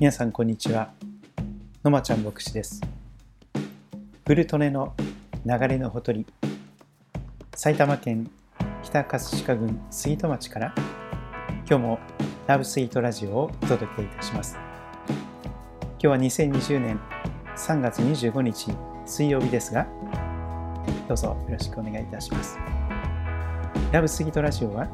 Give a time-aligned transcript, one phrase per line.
[0.00, 0.92] 皆さんこんにちは。
[1.84, 2.80] のまちゃん牧師です。
[4.26, 4.92] フルトネの
[5.46, 6.26] 流れのほとり
[7.54, 8.28] 埼玉県
[8.82, 10.74] 北葛飾郡杉戸町から
[11.58, 11.98] 今日も
[12.48, 14.58] ラブスイートラジオをお届けいたします。
[15.08, 17.00] 今日は2020年
[17.56, 18.72] 3月25日
[19.06, 19.86] 水曜日ですが
[21.06, 22.58] どうぞよろしくお願いいたします。
[23.92, 24.88] ラブスギートラジオは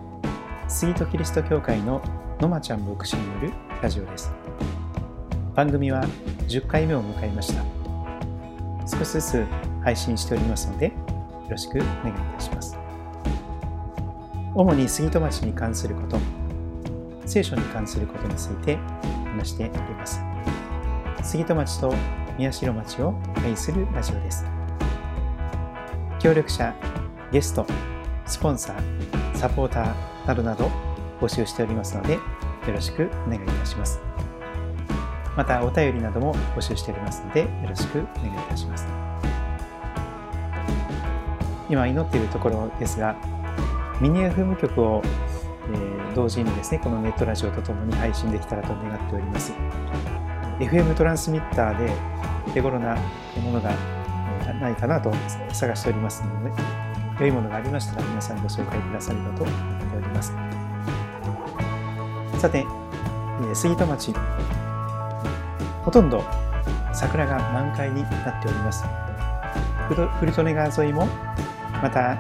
[0.69, 2.03] 杉戸キリスト教会の
[2.39, 4.40] のまちゃん牧師によるラジオです。
[5.55, 6.05] 番組は
[6.49, 7.65] 10回目を迎えました。
[8.87, 9.47] 少しずつ
[9.83, 10.93] 配信しておりますのでよ
[11.51, 12.79] ろしくお願いいたします。
[14.55, 16.19] 主に杉戸町に関すること
[17.27, 18.77] 聖書に関することについて
[19.25, 20.21] 話しております。
[21.23, 21.95] 杉戸町と
[22.39, 23.15] 宮代町を
[23.45, 24.45] 愛するラジオです。
[26.19, 26.75] 協力者
[27.33, 27.67] ゲスト
[28.27, 30.71] スポンサーサポーターなどなど
[31.21, 32.21] 募集しておりますのでよ
[32.69, 34.10] ろしくお願いいたします。
[35.41, 38.87] またお便りなども募集しておりますのでよろしくお願いいたします。
[41.71, 43.17] 今祈っているところですが
[44.03, 45.03] ミニ FM 局を、
[45.73, 49.55] えー、同時にですねこのネットラジオとともに配信できたらと願っております。
[50.59, 51.91] FM トランスミッターで
[52.53, 52.95] 手頃な
[53.43, 53.73] ものが
[54.61, 55.11] ないかなと
[55.55, 56.63] 探しておりますので
[57.19, 59.55] 良いものがありましたら皆さんご紹介くださればと思っ
[59.91, 60.35] ております。
[62.39, 62.67] さて
[63.55, 64.13] 杉戸町
[65.85, 66.23] ほとんど
[66.93, 68.85] 桜が満開になっております。
[69.89, 71.07] フルトネ川沿いも、
[71.83, 72.17] また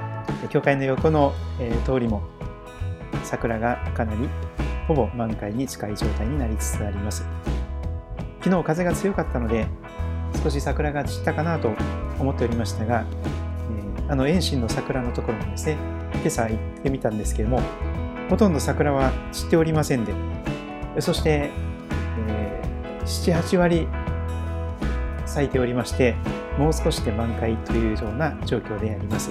[0.48, 2.22] 教会の横の、えー、通りも
[3.22, 4.28] 桜がかなり
[4.88, 7.24] ほぼ満開に近い状態になりつつあります。
[8.42, 9.66] 昨日風が強かったので
[10.42, 11.72] 少し桜が散ったかなと
[12.18, 13.04] 思っておりましたが、
[13.98, 15.76] えー、あの遠心の桜のところもですね
[16.14, 17.62] 今朝行ってみたんですけれども
[18.30, 20.12] ほとんど桜は散っておりませんで
[21.00, 21.50] そして
[23.10, 23.88] 78割
[25.26, 26.14] 咲いておりまして
[26.58, 29.30] もう少しで満開というような状況であります。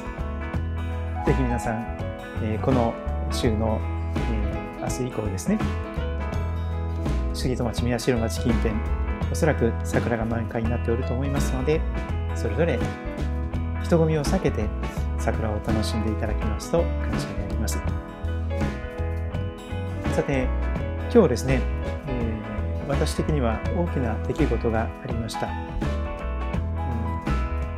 [1.25, 1.97] ぜひ皆さん、
[2.41, 2.93] えこの
[3.31, 3.79] 週の、
[4.15, 5.59] え明日以降ですね
[7.33, 8.73] 杉戸町宮代町近辺
[9.31, 11.81] おそらく桜が満開になっておると思いますので
[12.35, 12.79] それぞれ
[13.83, 14.65] 人混みを避けて
[15.19, 17.77] 桜を楽しんでいただきますと感謝であります。
[20.15, 20.47] さて
[21.13, 21.61] 今日ですね、
[22.89, 25.47] 私的には大きな出来事がありました、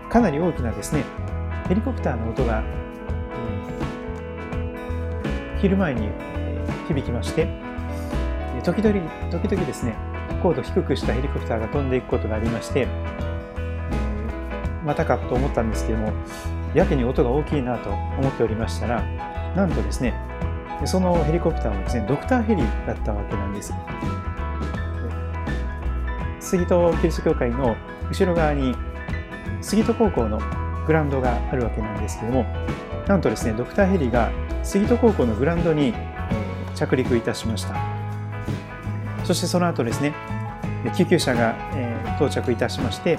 [0.04, 1.04] うん、かなり大きなですね
[1.68, 2.64] ヘリコプターの音が、う
[5.58, 6.10] ん、昼前に
[6.88, 7.48] 響きまして
[8.64, 8.98] 時々
[9.30, 9.96] 時々ですね
[10.42, 12.88] 高度低くしたヘリコプターが飛んでいくことがありまして、
[14.84, 16.12] またかと思ったんですけども
[16.74, 19.04] やけに音が大きいなと思っておりましたら
[19.56, 20.16] なんとですね
[20.86, 23.74] そのヘリコプターもですねドクターヘリだったわけなんです。
[26.52, 27.78] 杉戸キリスト教会の
[28.10, 28.76] 後ろ側に
[29.62, 30.38] 杉戸高校の
[30.86, 32.46] グラウンドがあるわけなんですけども
[33.08, 34.30] なんとですねドクターヘリが
[34.62, 35.94] 杉戸高校のグラウンドに
[36.76, 37.76] 着陸いたしました。
[39.24, 40.14] そしてその後ですね
[40.98, 41.56] 救急車が
[42.18, 43.18] 到着いたしまして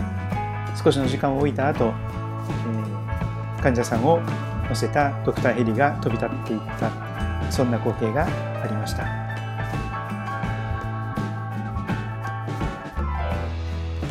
[0.84, 1.94] 少しの時間を置いた後
[3.62, 4.20] 患者さんを
[4.68, 6.90] 乗せたドクターヘリが飛び立っていった
[7.50, 8.26] そんな光景が
[8.62, 9.21] ありました。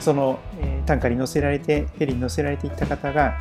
[0.02, 3.40] その、え担架に乗せられてヘリに乗せられていった方が、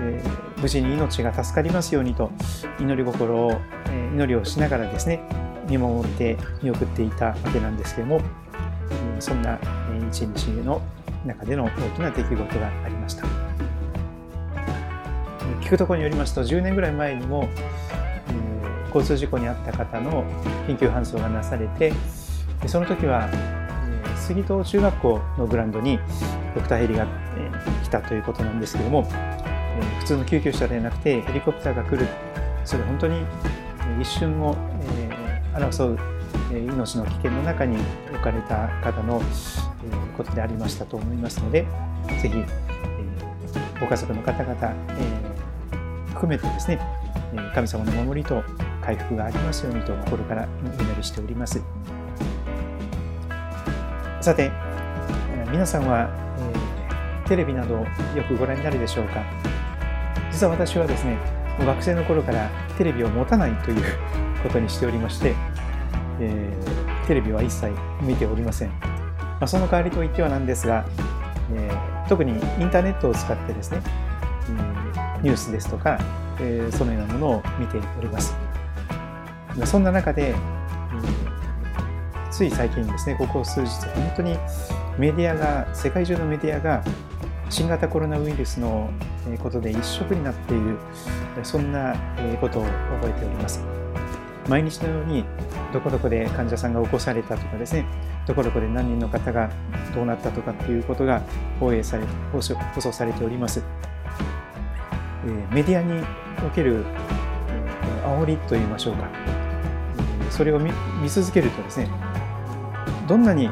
[0.00, 2.30] えー、無事に命が助かりますようにと
[2.78, 3.60] 祈り心を、
[3.90, 5.20] え祈りをしながらですね
[5.68, 8.20] 見守って見送っていたわけなんですけども、
[9.18, 9.58] えそんな
[10.08, 10.80] 一日の
[11.26, 13.26] 中での大きな出来事がありました。
[15.60, 20.24] 聞くところによりますと10年ぐらい前にも、え交通事故に遭った方の
[20.66, 21.92] 緊急搬送がなされて
[22.66, 23.28] その時は
[24.16, 25.98] 杉戸中学校のグラウンドに
[26.54, 27.06] ドクターヘリが、
[27.36, 27.50] え
[27.84, 32.06] 来たということなんですけども、え普通の救急車ではなくてヘリコプターが来る
[32.64, 33.22] それ本当に
[34.00, 34.56] 一瞬を、
[34.98, 35.98] え争う、
[36.52, 37.76] 命の危険の中に
[38.10, 39.20] 置かれた方の、
[40.16, 41.64] ことでありましたと思いますので
[42.20, 42.46] ぜひ、え
[43.80, 45.38] ご家族の方々、え
[46.08, 46.80] 含めてですね
[47.54, 48.42] 神様の守りと
[48.82, 50.48] 回復がありますようにと心から
[50.78, 51.62] お祈りしております。
[54.20, 54.50] さて、
[55.52, 56.10] 皆さんは、
[57.22, 57.86] えー、テレビなどよ
[58.26, 59.22] くご覧になるでしょうか？
[60.32, 61.16] 実は私はですね、
[61.60, 63.82] 学生の頃からテレビを持たないという
[64.42, 65.34] ことにしておりまして、
[66.20, 67.72] えー、テレビは一切
[68.02, 68.70] 見ておりません。
[68.70, 70.84] まあ、その代わりといってはなんですが、
[71.54, 73.80] えー、特にインターネットを使ってですね、
[74.48, 75.96] うん、ニュースですとか、
[76.40, 78.36] え、そのようなものを見ております。
[79.64, 80.34] そんな中で、
[82.38, 84.38] つい最近ですね、ここ数日、本当に
[84.96, 86.84] メディアが、世界中のメディアが
[87.50, 88.88] 新型コロナウイルスの
[89.42, 90.78] ことで一色になっている、
[91.42, 91.96] そんな
[92.40, 93.60] ことを覚えております。
[94.48, 95.24] 毎日のように
[95.72, 97.84] どこどこで患者さんが起こされたとかですね、
[98.24, 99.50] どこどこで何人の方が
[99.92, 101.20] どうなったとかっていうことが
[101.58, 103.64] 放映され、放送放送されております。
[105.50, 106.04] メディアに
[106.46, 106.84] おける
[108.04, 109.08] 煽りといいましょうか。
[110.30, 110.70] それを見
[111.08, 111.88] 続けるとですね、
[113.08, 113.50] どんなに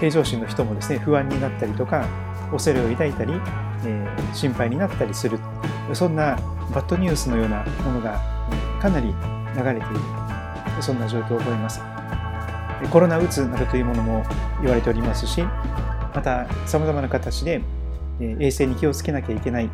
[0.00, 2.06] 平常心の人もですね、不安になったりとか、
[2.50, 3.40] 恐れを抱いたり、
[4.32, 5.38] 心配になったりする、
[5.92, 6.36] そんな
[6.72, 8.20] バッドニュースのようなものが
[8.80, 9.14] かなり
[9.56, 9.86] 流れている、
[10.80, 11.80] そんな状況を覚えます。
[12.90, 14.24] コロナうつなどというものも
[14.60, 15.42] 言われておりますし、
[16.14, 17.60] また様々な形で
[18.20, 19.70] 衛生に気をつけなきゃいけない、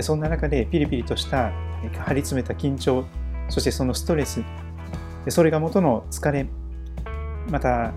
[0.00, 1.50] そんな中でピリピリとした
[2.06, 3.04] 張り詰めた緊張、
[3.48, 4.42] そしてそのストレス、
[5.28, 6.46] それが元の疲れ、
[7.50, 7.92] また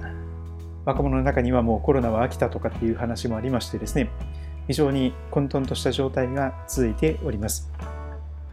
[0.87, 4.09] 若者の中にはもうコロナは飽きたとかっていう話もありましてですね、
[4.67, 7.69] 非常に混沌とした状態が続いております。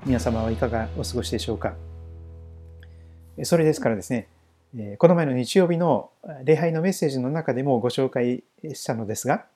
[0.05, 1.75] 皆様はいかがお過ごしでしょうか。
[3.45, 4.27] それですからですね、
[4.99, 6.11] この前の日曜日の
[6.43, 9.47] 礼拝のメッセージの中でもご紹介したのですが、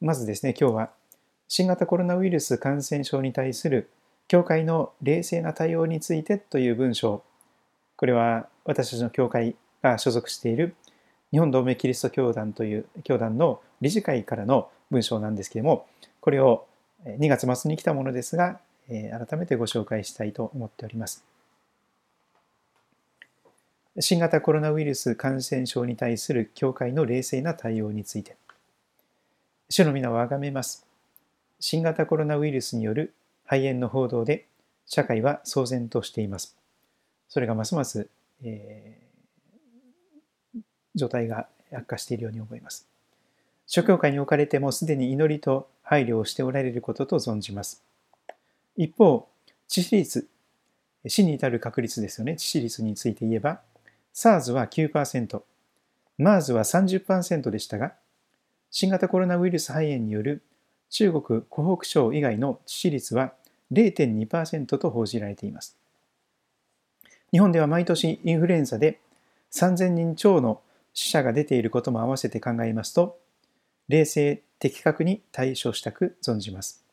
[0.00, 0.90] まずですね、今日は
[1.48, 3.90] 新型コロナウイルス感染症に対する
[4.28, 7.24] 教会の冷静な対応についてという文章、
[7.96, 10.76] これは私たちの教会が所属している
[11.32, 15.86] 日本同盟キリスト教団という教団の理事会からの文章なんですけれども、
[16.20, 16.66] これを
[17.04, 21.24] 2月末に来たものですが、改めてご紹介したいと思っております。
[23.98, 28.36] 新型コロナウイルス感染症に対する教会の冷静な対応について。
[29.68, 30.86] 主の皆をあがめます。
[31.60, 34.46] 新型コロナウイルスによる肺炎の報道で
[34.86, 36.56] 社会は騒然としています。
[37.28, 38.08] それがますます、
[38.42, 39.09] えー、
[40.94, 42.88] 状態が悪化しているように思います。
[43.66, 47.82] 諸教会におかれてもすでに祈りと配慮をしておられることと存じます。
[48.76, 49.28] 一方、
[49.68, 50.28] 致死率、
[51.06, 52.32] 死に至る確率ですよね。
[52.32, 53.60] 致死率について言えば、
[54.12, 55.42] SARS は9%、
[56.18, 57.94] MERS は30%でしたが、
[58.70, 60.42] 新型コロナウイルス肺炎による
[60.90, 63.32] 中国湖北省以外の致死率は
[63.72, 65.76] 0.2%と報じられています。
[67.30, 68.98] 日本では毎年インフルエンザで
[69.52, 70.60] 3000人超の
[71.00, 73.18] 死者が出ていることも合わせて考えますと、
[73.88, 76.84] 冷静的確に対処したく存じます。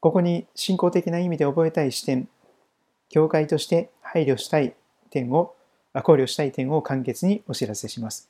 [0.00, 2.28] ここに信仰的な意味で覚えたい視点、
[3.10, 4.74] 教会として配慮したい
[5.10, 5.54] 点を
[6.02, 8.28] 考慮したい点を簡潔にお知らせします。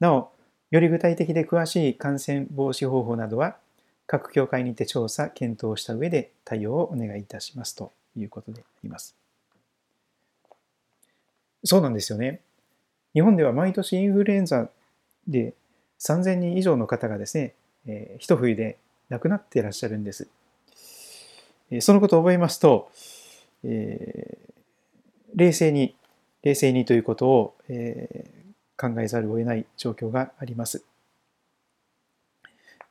[0.00, 0.30] なお、
[0.70, 3.56] より具体的で詳しい感染防止方法などは、
[4.06, 9.16] 各協会にて調査、検討した上で対応をお願いいたしますということであります。
[11.64, 12.42] そうなんですよね。
[13.14, 14.68] 日本では毎年インフルエンザ
[15.26, 15.54] で
[15.98, 17.54] 3000人以上の方がですね、
[17.86, 18.78] えー、一冬で
[19.08, 20.28] 亡くなっていらっしゃるんです。
[21.80, 22.90] そのことを覚えますと、
[23.62, 25.94] えー、冷静に、
[26.42, 30.82] 冷静にということを、えー、考えざるを得ない状況があります。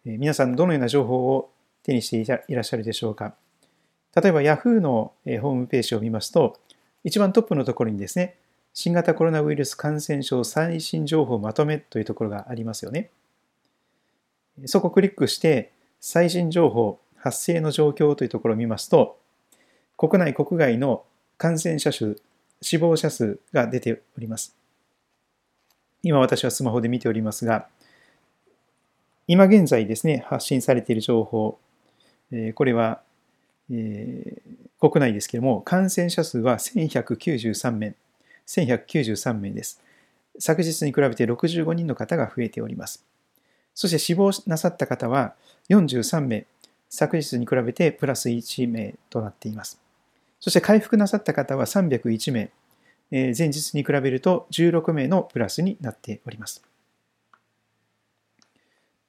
[0.06, 1.52] えー、皆さん、どのような情報を
[1.84, 3.36] 手にしていらっしゃるでしょうか。
[4.16, 6.58] 例えば Yahoo のホームページを見ますと、
[7.04, 8.38] 一番トップのところにですね、
[8.82, 13.10] 新型コロナウイルス感染症最新情報まとめというところがありますよね。
[14.68, 19.20] そこをクリックして、最新情報、発生の状況というところを見ますと、
[19.98, 21.04] 国内国外の
[21.38, 22.22] 感染者数、
[22.62, 24.56] 死亡者数が出ております。
[26.02, 27.68] 今私はスマホで見ておりますが、
[29.28, 31.60] 今現在ですね、発信されている情報、
[32.56, 33.02] これは、
[33.70, 34.42] え、
[34.80, 37.94] 国内ですけれども、感染者数は1193名、
[38.50, 39.80] 1193名です。
[40.40, 43.06] 昨日に比べて65人の方が増えております。
[43.76, 45.36] そして死亡なさった方は
[45.70, 46.48] 43名、
[46.90, 49.80] 昨日に比べてプラス1名となっています。
[50.40, 52.50] そして回復なさった方は301名、
[53.12, 56.64] え前日に比べると16名のプラスになっております。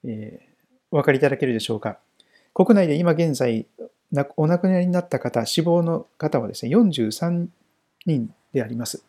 [0.03, 1.97] えー、お分かりいただけるでしょうか。
[2.53, 3.65] 国内で今現在
[4.37, 7.47] お亡くなりになった方、死亡の方はですね、43
[8.05, 9.03] 人であります。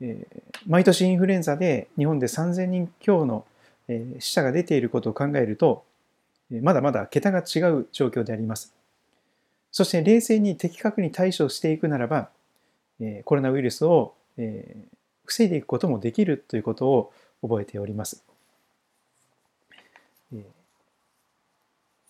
[0.00, 0.26] え、
[0.66, 3.44] 毎年インフルエンザで日本で3000人強の
[4.18, 5.84] 死者が出ていることを考えると、
[6.62, 8.74] まだまだ桁が違う状況であります。
[9.72, 12.30] そして冷静に的確に対処していくならば、
[13.24, 14.14] コロナウイルスを
[15.24, 18.24] 防いでいくこともできるということを覚えております。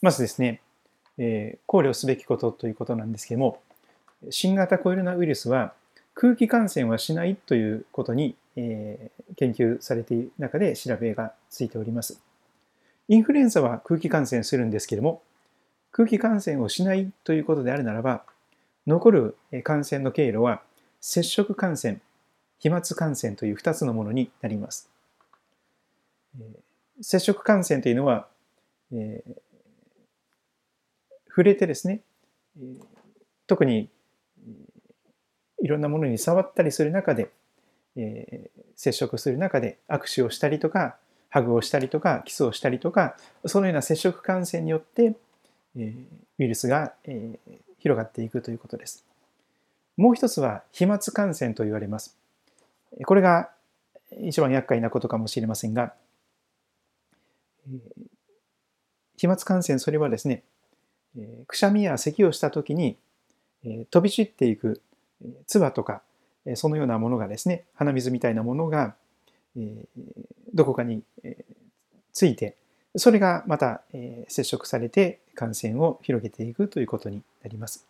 [0.01, 0.61] まずですね、
[1.67, 3.61] 考慮すべきことということなんですけども、
[4.31, 5.75] 新型コロナウイルスは
[6.15, 12.21] 空気感染はしないということにえー、研究されている中で調べがついております。
[13.09, 15.23] インフルエンザは空気感染するんですけれども、
[15.93, 18.25] 空気感染をしないということであるならば、
[18.87, 20.63] 残る感染の経路は
[21.01, 22.01] 接触感染、
[22.59, 24.89] 飛沫感染という2つのものになります。
[27.01, 28.29] 接触感染というのは、
[28.93, 29.35] えー、
[31.29, 32.03] 触れてですね、
[33.47, 33.89] 特に
[35.63, 37.31] いろんなものに触ったりする中で、
[37.97, 40.97] えー、接触する中で握手をしたりとか、
[41.29, 45.15] ハグをしたりとか、キスをしたりとか、そのような接触感染によって、
[45.77, 45.93] えー、
[46.39, 49.05] ウイルスが、えー、広がっていくということです。
[49.97, 52.17] もう一つは飛沫感染と言われます。
[53.05, 53.51] これが
[54.19, 55.95] 一番厄介なことかもしれませんが、
[59.17, 60.43] 飛沫感染、それはですね、
[61.47, 62.97] くしゃみや咳をしたときに
[63.91, 64.81] 飛び散っていく
[65.47, 66.03] 唾とか、
[66.55, 68.95] そのようなものがですね、鼻水みたいなものが
[70.55, 71.03] どこかに
[72.13, 72.57] ついて、
[72.97, 73.83] それがまた
[74.29, 77.87] 接触されて感染を広げていくということになります。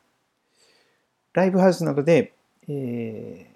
[1.33, 2.33] ライブハウスなどで、
[2.69, 3.47] え、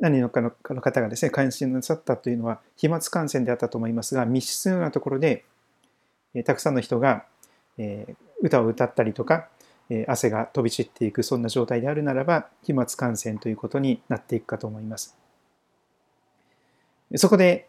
[0.00, 5.44] 何人かの方がですね、感染なさったというのは飛沫感染であったと思いますが、密室のようなところで、
[6.44, 7.24] たくさんの人が、
[8.40, 9.48] 歌を歌ったりとか、
[10.06, 15.16] 汗が飛び散っていく、そんな状態であるならば、飛沫感染ということになっていくかと思います。
[17.16, 17.68] そこで、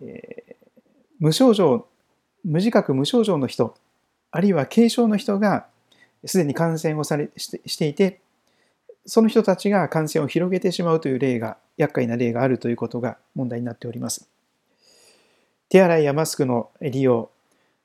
[0.00, 0.54] えー、
[1.18, 1.86] 無症状、
[2.44, 3.74] 無自覚無症状の人、
[4.30, 5.66] あるいは軽症の人が
[6.24, 8.20] すでに感染をされしていて、
[9.04, 14.28] その人たちが感染を広げてしまうという例が、厄介な例があるということが問題になっております。
[15.68, 17.30] 手洗いやマスクの利用、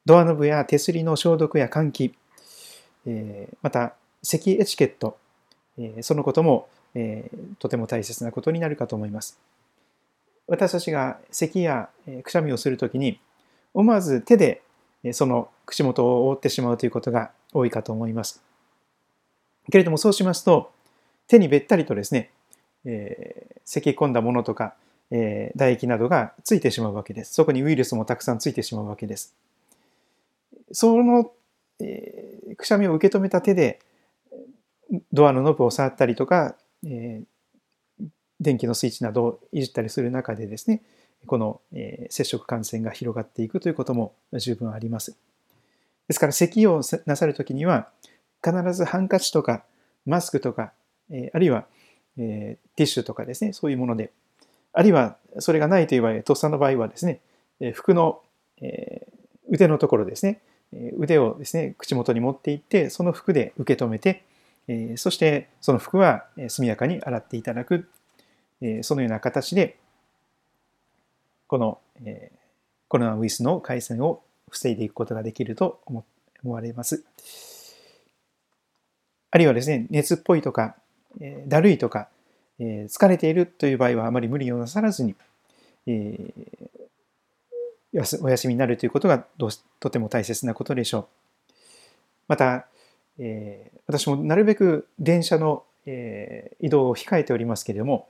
[0.05, 2.15] ドアノブや手すりの消毒や換気、
[3.61, 5.17] また咳エチケット、
[6.01, 6.67] そのことも
[7.59, 9.39] とても大切なことになるかと思います。
[10.47, 11.89] 私たちが咳や
[12.23, 13.19] くしゃみをするときに、
[13.73, 14.61] 思わず手で
[15.11, 18.41] その口元を覆ってしまうということが多いかと思います。
[19.71, 20.71] けれどもそうしますと、
[21.27, 22.31] 手にべったりとですね、
[22.85, 24.75] えー、咳き込んだものとか、
[25.11, 27.33] えー、唾液などがついてしまうわけです。
[27.33, 29.35] そこにウイルスもたくさんついてしまうわけです。
[30.71, 31.31] その、
[31.79, 33.79] えー、くしゃみを受け止めた手で
[35.11, 36.55] ドアのノブを触ったりとか、
[36.85, 38.05] えー、
[38.39, 40.81] 電気のスイッチなどをいじったりする中でですね、
[41.25, 45.17] この、えー、接触感染が広がっていくということも十分あります。
[46.07, 47.89] ですから、咳をなさるときには、
[48.43, 49.65] 必ずハンカチとか
[50.05, 50.71] マスクとか
[51.11, 51.65] えあるいは、
[52.17, 54.11] えティッシュとかですね、そういうもので、
[54.73, 57.21] あるいはそれがないという場合、とっさの場合はですね、
[57.73, 58.21] 服の、
[58.61, 59.07] え
[59.49, 60.41] 腕のところですね、
[60.73, 64.23] 腕をですね、口元に持っていって、その服で受け止めて、
[64.97, 67.89] そしてその服は速やかに洗っていただく、
[68.81, 69.77] そのような形で、
[71.47, 71.79] この、
[72.89, 76.03] コロナウイルスの感染を防いでいくことができると思
[76.43, 77.03] われます。
[79.31, 80.75] あるいはですね、熱っぽいとか、
[81.47, 82.09] だるいとか、
[82.59, 85.15] 疲れているという場合はあまり無理をなさらずに、
[88.21, 89.49] お休みになるということがどう
[89.79, 91.07] とても大切なことでしょう。
[92.27, 92.67] また、
[93.19, 98.07] え私もなるべく電車の、え移動を控えておりますけれども、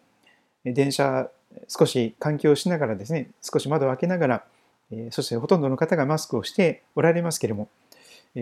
[0.66, 1.30] 電車
[1.68, 4.44] 少し換気をしながらですね、少し窓を開けながら、
[4.92, 7.70] えそしてほとんどの方がマスクをしておられますけれども、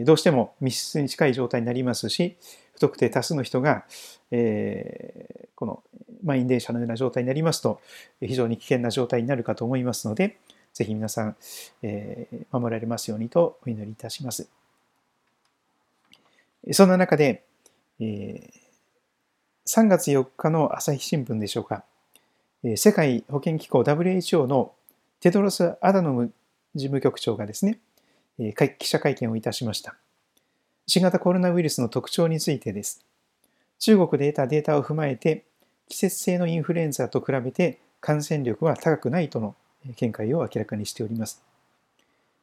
[0.03, 2.35] どうしても密室に近い状態になりますし、
[2.73, 3.85] 不特定多数の人が、
[4.31, 5.83] えー、この
[6.23, 7.79] 満員電車のような状態になりますと、
[8.19, 10.37] 非常に危険な状態になるかと思いますので、
[10.75, 11.37] ぜひ皆さん、
[11.81, 14.49] えー、守られますようにとお祈りいたします。
[16.73, 17.45] そんな中で、
[18.01, 18.51] えー、
[19.65, 21.85] 3月4日の朝日新聞でしょうか、
[22.75, 24.73] 世界保健機構 WHO の
[25.21, 26.33] テドロス・アダノム
[26.75, 27.79] 事務局長がですね、
[28.77, 29.95] 記者会見をいたしました。
[30.87, 33.05] 新型コロナウイルスの特徴についてです。
[33.79, 35.45] 中国で得たデータを踏まえて、
[35.87, 39.55] 季節性のインフルエンザと比べて感染力は高くないとの
[39.95, 41.43] 見解を明らかにしております。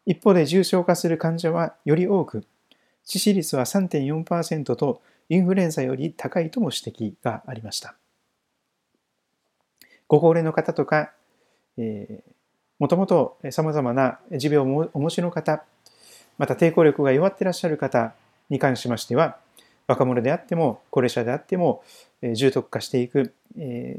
[0.06, 2.44] 一方で重症化する患者はより多く、
[3.06, 7.94] 致死率は3.4%とインフルエンザより高いとも指摘がありました。
[10.08, 11.12] ご高齢の方とか、
[11.78, 12.32] えー、
[12.78, 15.64] もともと様々な持病をお持ちの方、
[16.36, 18.12] また抵抗力が弱っていらっしゃる方
[18.50, 19.38] に関しましては、
[19.86, 21.82] 若者であっても高齢者であっても
[22.34, 23.34] 重篤化していく、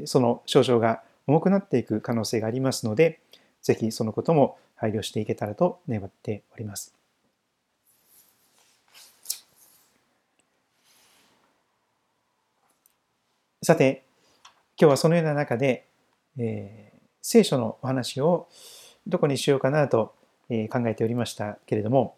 [0.04, 3.20] その症状が重くなっていく可能性がありますので、
[3.64, 6.94] ぜひそのことも配慮していけたらと願っております。
[13.62, 14.04] さて、
[14.78, 15.86] 今日はそのような中で、
[16.38, 18.48] えー、聖書のお話を
[19.06, 20.14] どこにしようかなと
[20.70, 22.16] 考えておりましたけれども、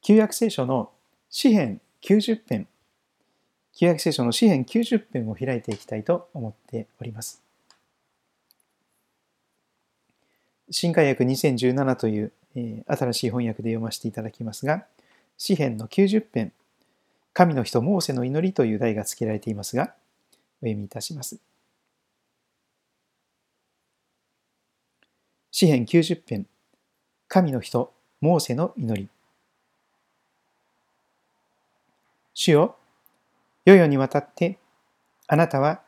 [0.00, 0.90] 旧約聖書の
[1.28, 2.66] 詩編90編、
[3.74, 7.45] 旧約聖書の詩編90編を開いていきたいと思っております。
[10.70, 14.84] 新海訳2017という、えー、新しい翻訳で読ませていただきますが、
[15.38, 16.52] 詩編の90編、
[17.32, 19.94] 神の人モーセの祈りという題が付けられていますが、
[20.62, 21.38] お読みいたします。
[25.52, 26.46] 詩編90編、
[27.28, 29.08] 神の人モーセの祈り。
[32.34, 32.76] 主よ、
[33.64, 34.58] 世々にわたって
[35.28, 35.82] あなたは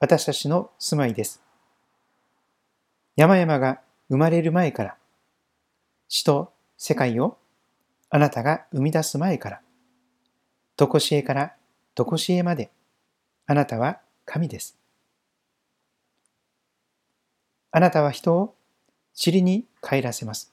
[0.00, 1.42] 私たちの住まいです。
[3.14, 3.81] 山々が
[4.12, 4.96] 生まれる前から、
[6.06, 7.38] 死と世界を
[8.10, 9.62] あなたが生み出す前から、
[10.76, 11.54] とこしえから
[11.94, 12.70] とこしえまで、
[13.46, 14.76] あなたは神です。
[17.70, 18.54] あなたは人を
[19.16, 20.52] 塵に帰らせます。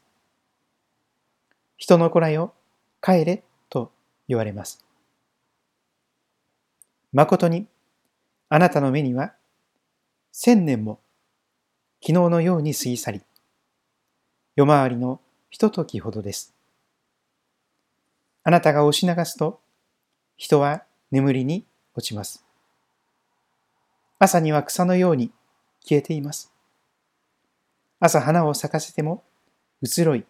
[1.75, 2.53] 人の子らよ、
[3.01, 3.91] 帰れと
[4.29, 4.85] 言われます。
[7.11, 7.67] 誠に、
[8.47, 9.33] あなたの目には、
[10.31, 11.01] 千年も
[12.01, 13.21] 昨日のように過ぎ去り、
[14.59, 16.53] 夜回りのひとときほどです。
[18.43, 19.61] あなたが押し流すと、
[20.35, 21.63] 人は眠りに
[21.95, 22.43] 落ちます。
[24.17, 25.31] 朝には草のように
[25.87, 26.51] 消えています。
[28.01, 29.23] 朝花を咲かせても
[29.81, 30.25] 移ろい、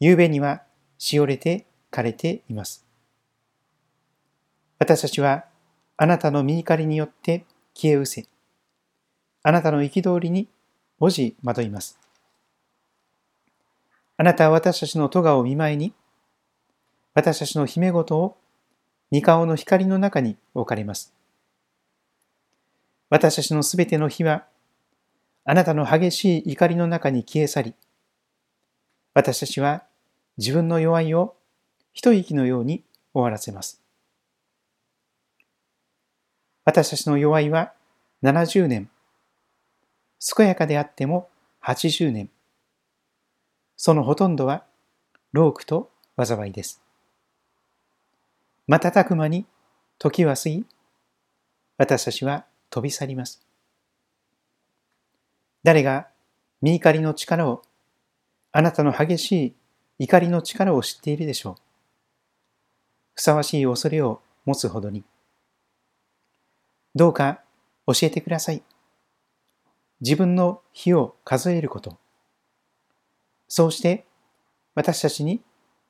[0.00, 0.62] 夕べには
[0.96, 2.86] しおれて枯れています。
[4.78, 5.44] 私たちは
[5.98, 7.44] あなたの身怒りによって
[7.74, 8.28] 消え失せ、
[9.42, 10.48] あなたの憤りに
[10.98, 12.03] 文字惑います。
[14.16, 15.92] あなたは私たちの咎を見舞いに、
[17.14, 18.36] 私たちの姫事を
[19.10, 21.12] 二顔の光の中に置かれます。
[23.10, 24.44] 私たちのすべての火は、
[25.44, 27.74] あなたの激しい怒りの中に消え去り、
[29.14, 29.84] 私たちは
[30.36, 31.36] 自分の弱いを
[31.92, 33.80] 一息のように終わらせます。
[36.64, 37.72] 私たちの弱いは
[38.22, 38.88] 70年、
[40.36, 41.28] 健やかであっても
[41.62, 42.30] 80年、
[43.86, 44.64] そのほとんどは、
[45.34, 46.80] ロークと災いです。
[48.66, 49.44] 瞬く間に
[49.98, 50.64] 時は過ぎ、
[51.76, 53.46] 私たちは飛び去ります。
[55.64, 56.08] 誰が
[56.62, 57.60] 身怒りの力を、
[58.52, 59.54] あなたの激しい
[59.98, 61.54] 怒りの力を知っているでしょう。
[63.16, 65.04] ふさわしい恐れを持つほどに。
[66.94, 67.42] どうか
[67.86, 68.62] 教えてください。
[70.00, 71.98] 自分の日を数えること。
[73.48, 74.06] そうして
[74.74, 75.40] 私たちに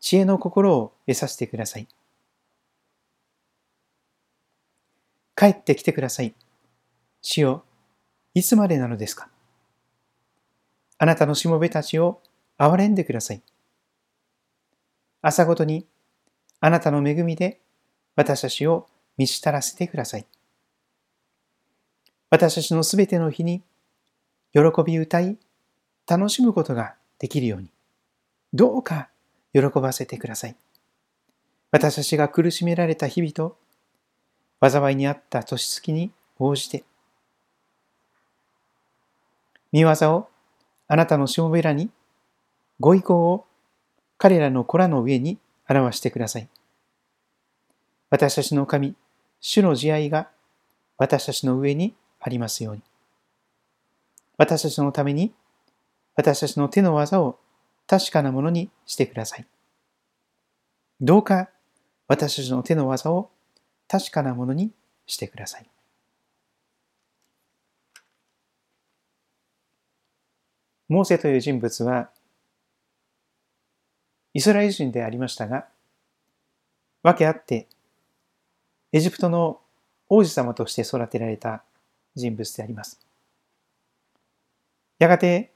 [0.01, 1.89] 知恵の心を得させてください。
[5.37, 6.35] 帰ってきてください。
[7.23, 7.65] 主よ、
[8.35, 9.29] いつまでなのですか？
[10.99, 12.21] あなたのしもべたちを
[12.59, 13.43] 憐れんでください。
[15.23, 15.87] 朝ごとに
[16.61, 17.61] あなたの恵みで
[18.15, 18.87] 私たちを
[19.17, 20.27] 満ち足らせてください。
[22.31, 23.63] 私たちのすべての日に
[24.53, 25.39] 喜び歌い、
[26.07, 27.71] 楽しむことができるように、
[28.53, 29.09] どうか
[29.53, 30.57] 喜ばせてください。
[31.71, 33.57] 私たちが苦しめられた日々と、
[34.61, 36.85] 災いにあった年月に応じて、
[39.73, 40.29] 見業を
[40.87, 41.91] あなたのしもべらに、
[42.79, 43.45] ご意向を
[44.19, 46.49] 彼らの子らの上に表してください。
[48.11, 48.95] 私たちの神、
[49.41, 50.31] 主の慈愛が
[50.97, 52.83] 私たちの上にありますように。
[54.37, 55.33] 私たちのために
[56.17, 57.39] 私たちの手の技を
[57.87, 59.47] 確かなものにしてください。
[61.01, 61.51] どうか
[62.07, 63.31] 私たちの手の技を
[63.89, 64.73] 確かなものに
[65.07, 65.69] してください。
[70.89, 72.11] モーセという人物は
[74.35, 75.67] イスラエル人でありましたが、
[77.03, 77.67] 訳あって
[78.93, 79.61] エジプトの
[80.09, 81.65] 王子様として育てられた
[82.15, 83.01] 人物であります。
[84.99, 85.54] やがて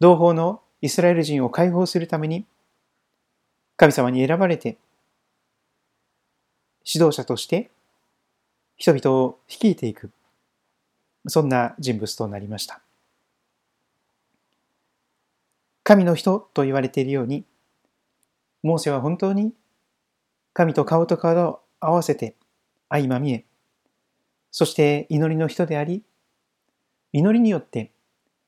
[0.00, 2.44] 同胞のイスラエル人を解放するために
[3.76, 4.76] 神様に選ばれて
[6.84, 7.70] 指導者として
[8.76, 10.10] 人々を率いていく。
[11.28, 12.80] そんな人物となりました。
[15.82, 17.44] 神の人と言われているように
[18.62, 19.52] モーセは本当に
[20.52, 22.34] 神と顔と顔を合わせて
[22.88, 23.44] 相まみえ
[24.50, 26.02] そして祈りの人であり
[27.12, 27.92] 祈りによって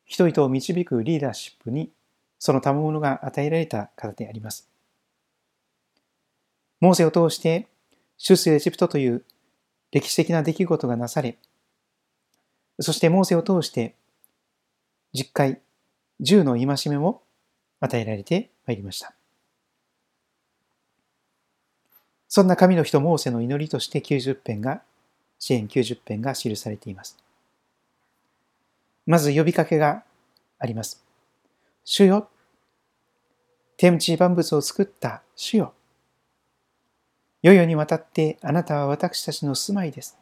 [0.09, 1.93] 人々を導くリーダーシップに
[2.39, 4.69] その賜物が与えられた方であります。
[6.81, 7.69] モーセを通して
[8.17, 9.25] 出世エジプトという
[9.93, 11.37] 歴史的な出来事がなされ、
[12.81, 13.95] そしてモーセを通して
[15.15, 15.61] 10回、
[16.23, 17.23] 10の戒めも
[17.81, 19.13] 与えられてまいりました。
[22.29, 24.83] そんな神の人モーセの祈りとして90編が、
[25.39, 27.17] 支援90編が記されています。
[29.09, 30.05] まず呼びかけが
[30.59, 31.03] あります。
[31.83, 32.29] 主よ、
[33.79, 35.73] 天地万物を作った主よ。
[37.41, 40.19] 世々にわたってあなたは私たちの住まいです。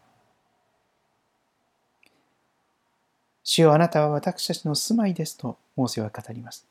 [3.42, 6.64] 主よあなたは私たちの住まいですとモーセは語ります。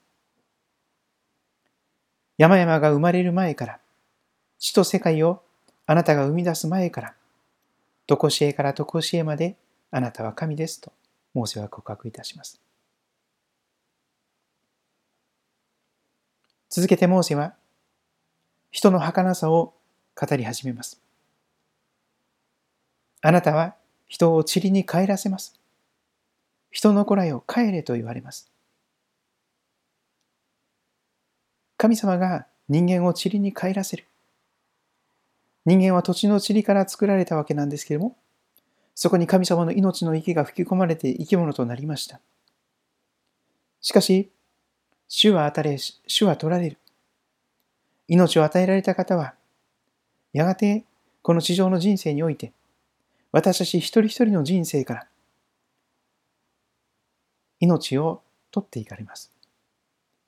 [2.38, 3.80] 山々が生まれる前から、
[4.58, 5.44] 地と世界を
[5.86, 7.14] あなたが生み出す前から、
[8.08, 9.58] とこしえからとこしえまで
[9.92, 10.94] あなたは神ですと
[11.36, 12.60] モーセは告白いたします。
[16.70, 17.54] 続けてモーセは
[18.72, 19.74] 人の儚さを
[20.16, 21.00] 語り始めます。
[23.22, 23.76] あなたは
[24.08, 25.60] 人を塵に帰らせます。
[26.72, 28.50] 人の子らよ帰れと言われます。
[31.78, 34.06] 神様が人間を塵に帰らせる。
[35.66, 38.16] 人間は土地の塵から作られたわけなんですけれども、
[38.96, 42.22] そこに神様の命の息が吹き込まれて生き物となりました。
[43.82, 44.32] しかし、
[45.08, 45.78] 主は与え、
[46.08, 46.78] 主は取られる。
[48.08, 49.36] 命を与えられた方は、
[50.34, 50.86] やがて
[51.22, 52.54] この地上の人生において、
[53.32, 55.08] 私たち一人一人の人生から
[57.60, 59.32] 命を取っていかれます。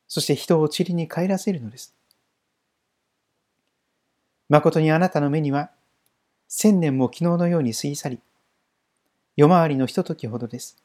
[0.08, 1.96] そして人を塵に帰らせるのです。
[4.50, 5.72] 誠にあなたの目には、
[6.48, 8.20] 千年も昨日のように過ぎ去り、
[9.38, 10.76] 夜回りのひとときほどです。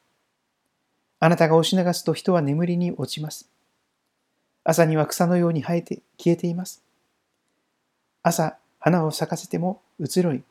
[1.20, 3.48] あなたが押し流すと人は眠りに落ちます。
[4.62, 6.82] 朝には草のように生えて消えています。
[8.22, 10.42] 朝、花を咲かせても移ろい、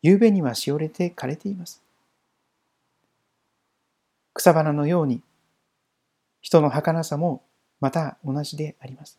[0.00, 1.82] 夕べにはしおれて枯れています。
[4.32, 5.20] 草花のように
[6.40, 7.42] 人の儚さも
[7.80, 9.18] また同じであります。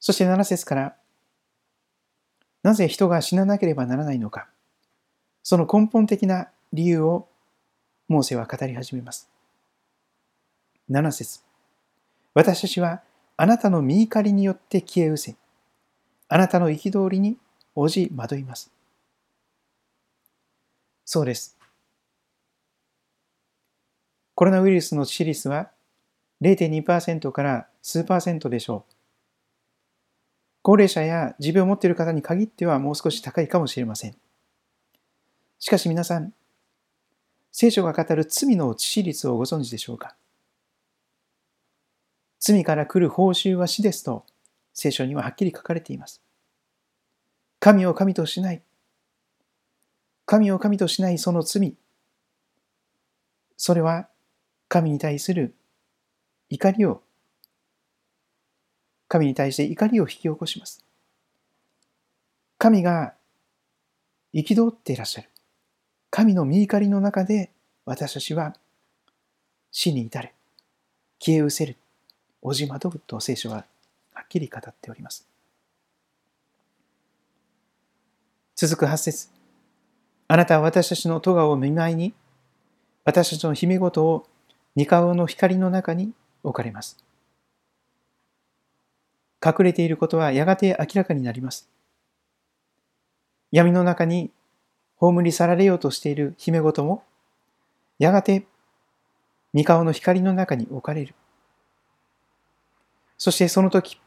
[0.00, 0.96] そして7節から
[2.62, 4.48] なぜ人が死ななければならないのか
[5.48, 7.26] その根本的な理由を
[8.06, 9.30] モーセは語り始めます。
[10.90, 11.40] 7節
[12.34, 13.00] 私たちは
[13.38, 15.36] あなたの身怒りによって消え失せ、
[16.28, 17.38] あなたの憤りに
[17.74, 18.70] 応じ惑います。
[21.06, 21.56] そうです。
[24.34, 25.70] コロナウイルスの致死率は
[26.42, 28.92] 0.2%から数パーセントでしょう。
[30.60, 34.16] 高齢者や持病を持っている方に限ってはもう少し高いかもしれません。
[35.58, 36.32] しかし皆さん、
[37.50, 40.14] 聖書が語る罪の致死率をご存知でしょうか？
[42.38, 44.24] 罪から来る報酬は死ですと
[44.72, 46.22] 聖書にははっきり書かれています。
[47.58, 48.62] 神を神としない。
[50.24, 51.74] 神を神としないその罪。
[53.56, 54.08] それは
[54.68, 55.56] 神に対する
[56.50, 57.02] 怒りを、
[59.08, 60.84] 神に対して怒りを引き起こします。
[62.58, 63.14] 神が
[64.32, 65.28] 憤っていらっしゃる。
[66.10, 67.50] 神の見怒りの中で
[67.84, 68.54] 私たちは
[69.70, 70.32] 死に至る。
[71.20, 71.76] 消え失せる。
[72.40, 73.64] おじまとぶと聖書は
[74.12, 75.26] はっきり語っております。
[78.54, 79.28] 続く八節
[80.28, 82.14] あなたは私たちの咎を見舞いに、
[83.04, 84.26] 私たちの姫ごとを
[84.76, 86.96] 二顔の光の中に置かれます。
[89.44, 91.68] 隠れていることはやがて明らかになります。
[93.50, 94.30] 闇の中に
[94.98, 97.02] 葬り去られようとしている姫ごとも、
[97.98, 98.44] やがて
[99.52, 101.14] 三顔の光の中に置かれる。
[103.16, 104.00] そしてその時、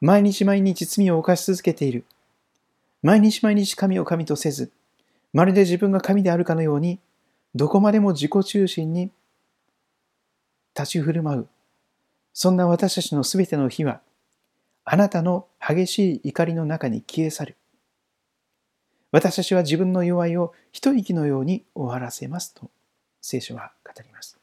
[0.00, 2.04] 毎日毎日罪を犯し続けている。
[3.02, 4.70] 毎日毎日神を神とせず、
[5.32, 6.98] まるで自分が神であるかのように、
[7.54, 9.10] どこまでも自己中心に
[10.76, 11.48] 立ち振る舞う。
[12.32, 14.00] そんな私たちのすべての日は、
[14.84, 17.56] あなたの激しい怒りの中に消え去る。
[19.14, 22.68] 私たちは自分の弱いを一息のように終わらせますと
[23.20, 24.36] 聖書は語ります。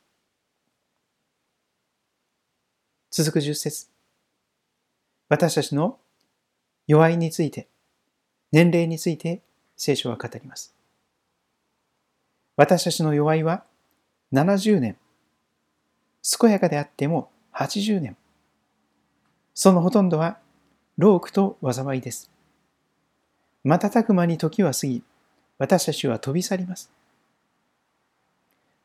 [3.10, 3.88] 続く十節
[5.28, 5.98] 私たちの
[6.88, 7.68] 弱いについて、
[8.54, 9.42] 年齢について
[9.76, 10.74] 聖書は語ります。
[12.56, 13.66] 私たちの弱いは
[14.32, 14.96] 70年、
[16.40, 18.16] 健やかであっても80年。
[19.54, 20.38] そのほとんどは、
[20.98, 22.32] 老苦と災いです。
[23.64, 25.04] 瞬く間に時は過ぎ、
[25.58, 26.92] 私たちは飛び去ります。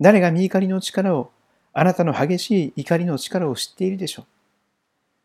[0.01, 1.31] 誰が身怒りの力を、
[1.73, 4.27] あなたの激しい怒りの力を知っているでしょう。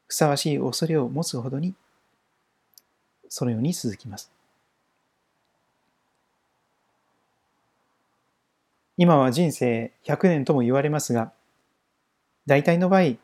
[0.07, 1.75] ふさわしい恐れを持つほどに、
[3.27, 4.31] そのように続きます。
[8.97, 11.33] 今は人生100年とも言われますが、
[12.45, 13.15] 大体の場合、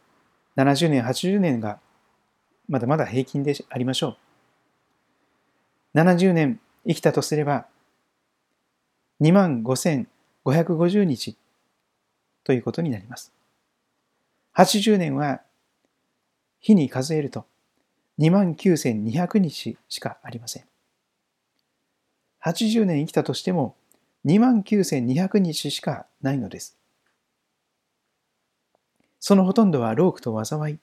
[0.55, 1.79] 70年、80年が
[2.67, 4.26] まだまだ平均でありましょう。
[5.95, 7.67] 70年生きたとすれば、
[9.21, 11.37] 2万5550日
[12.43, 13.33] ということになります。
[14.55, 15.41] 80年は
[16.59, 17.45] 日に数えると
[18.19, 20.65] 2万9200日しかありません。
[22.43, 23.75] 80年生きたとしても
[24.25, 26.77] 2万9200日しかないのです。
[29.19, 30.79] そのほとんどは労苦と災い。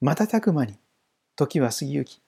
[0.00, 0.78] 瞬く間に
[1.34, 2.20] 時は過ぎゆき、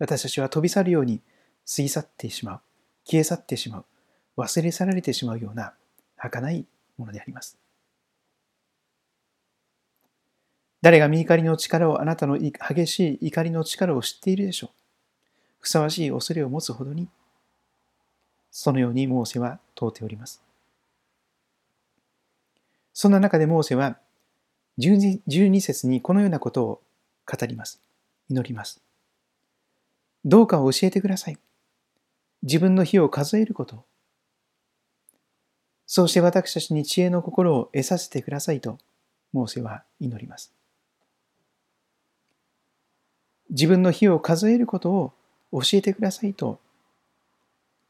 [0.00, 1.20] 私たちは飛び去るように
[1.64, 2.60] 過ぎ去ってしまう、
[3.04, 3.84] 消え去ってしまう、
[4.38, 5.74] 忘れ去られてしまうような
[6.16, 7.58] 儚いものであります。
[10.82, 14.70] 誰が見怒りの力をあなたの激しい怒りの力を知っているでしょう。
[15.60, 17.06] ふさわしい恐れを持つほどに、
[18.50, 20.42] そのようにモーセは問うております。
[22.94, 23.98] そんな中でモーセは
[24.78, 26.82] 12節にこのようなことを
[27.26, 27.82] 語ります。
[28.30, 28.82] 祈ります。
[30.24, 31.38] どうか教えてください。
[32.42, 33.84] 自分の日を数えること。
[35.86, 38.78] そうして私たちに知恵の心を得させてくださいと、
[39.32, 40.52] モーセは祈ります。
[43.50, 45.12] 自分の日を数えることを
[45.52, 46.60] 教えてくださいと、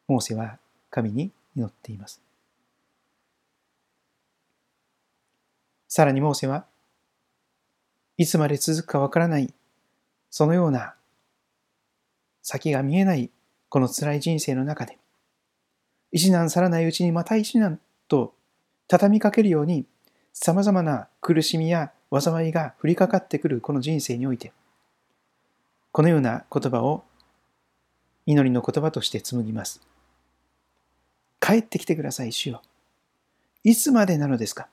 [0.09, 2.23] モーセは神に祈っています。
[5.87, 6.65] さらにモーセは、
[8.17, 9.53] いつまで続くかわからない、
[10.31, 10.95] そのような
[12.43, 13.31] 先が見えない
[13.69, 14.99] この辛い人生の中で、
[16.13, 18.35] 一難去らないうちにまた一難と
[18.89, 19.85] 畳みかけるように、
[20.33, 24.53] 様々な苦しみや災いが降りかかってくるこの人生において、
[25.93, 27.05] このような言葉を
[28.27, 29.81] 祈りの言葉として紡ぎます。
[31.41, 32.63] 帰ってきてください、主よ。
[33.65, 34.69] いつまでなのですか？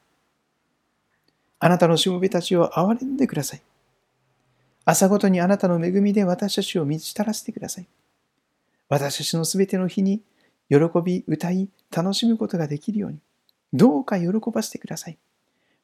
[1.60, 3.62] あなたのしもべたちを憐れんでください。
[4.89, 7.88] 朝ごとにあなたの恵みで私たちを満ち足らせてください。
[8.88, 10.21] 私たちのすべての日に
[10.69, 13.19] 喜び、歌い、楽しむことができるように、
[13.73, 15.17] どうか喜ばせてください。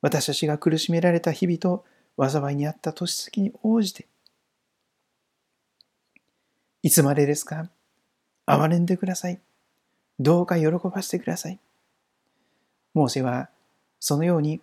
[0.01, 1.83] 私たちが苦しめられた日々と
[2.17, 4.07] 災いにあった年月に応じて、
[6.81, 7.69] いつまでですか？
[8.47, 9.41] 憐れんでください。
[10.17, 11.59] どうか喜ばせてください。
[12.93, 13.49] モーセは
[13.99, 14.61] そのように、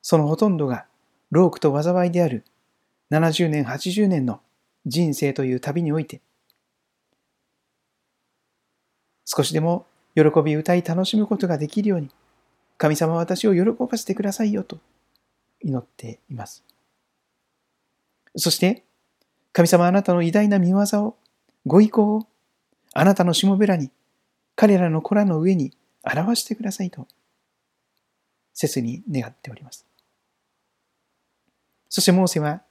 [0.00, 0.86] そのほとんどが
[1.30, 2.44] 労苦と災いである
[3.12, 4.40] 70年、80年の
[4.86, 6.22] 人生という旅において、
[9.26, 12.08] 少しでも喜び歌い楽しむことができるように、
[12.78, 14.78] 神様は私を喜ばせてくださいよと
[15.60, 16.64] 祈っています。
[18.34, 18.82] そして、
[19.52, 21.16] 神様あなたの偉大な見業を、
[21.66, 22.26] ご意向を、
[22.94, 23.90] あなたのしもべらに、
[24.56, 27.06] 彼らの子らの上に表してくださいと、
[28.54, 29.86] 切に願っております。
[31.90, 32.62] そしてモーセは、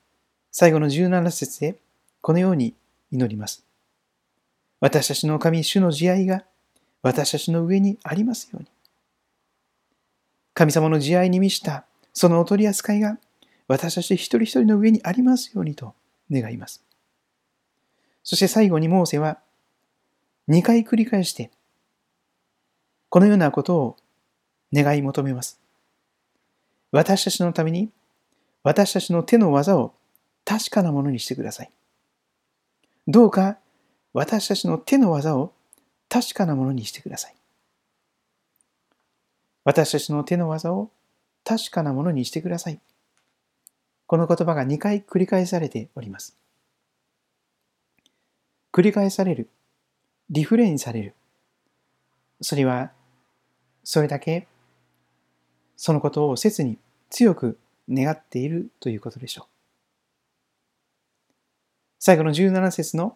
[0.52, 1.76] 最後の17節で、
[2.22, 2.76] このように
[3.12, 3.64] 祈ります。
[4.80, 6.44] 私たちの神、主の慈愛が
[7.02, 8.68] 私たちの上にありますように。
[10.54, 13.18] 神様の慈愛に満ちたそのお取り扱いが
[13.68, 15.94] 私たち一人一人の上にありますようにと
[16.30, 16.84] 願います。
[18.24, 19.40] そして最後にモーセは
[20.50, 21.50] 2回繰り返して
[23.10, 23.98] このようなことを
[24.74, 25.60] 願い求めます。
[26.92, 27.90] 私たちのために
[28.64, 29.94] 私たちの手の技を
[30.52, 31.72] 確かなものにしてください。
[33.08, 33.58] どうか
[34.12, 35.54] 私たちの手の技を
[36.10, 37.36] 確かなものにしてください。
[39.64, 40.92] 私たちの手の技を
[41.46, 42.82] 確かなものにしてください。
[44.08, 46.36] この言葉が2回繰り返されております。
[48.74, 49.48] 繰り返される、
[50.30, 51.16] リフレインされる。
[52.42, 52.92] それは、
[53.86, 54.50] それだけ、
[55.78, 56.78] そのことを切に
[57.10, 57.58] 強く
[57.90, 59.51] 願っているということでしょう。
[62.04, 63.16] 最後の17節の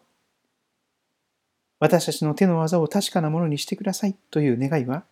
[1.79, 5.03] 私たちの手の技を確かなものにしてくださいという願いは、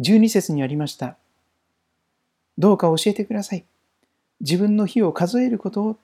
[0.00, 1.16] 12節にありました。
[2.58, 3.64] どうか教えてください。
[4.40, 5.96] 自分の日を数えることを、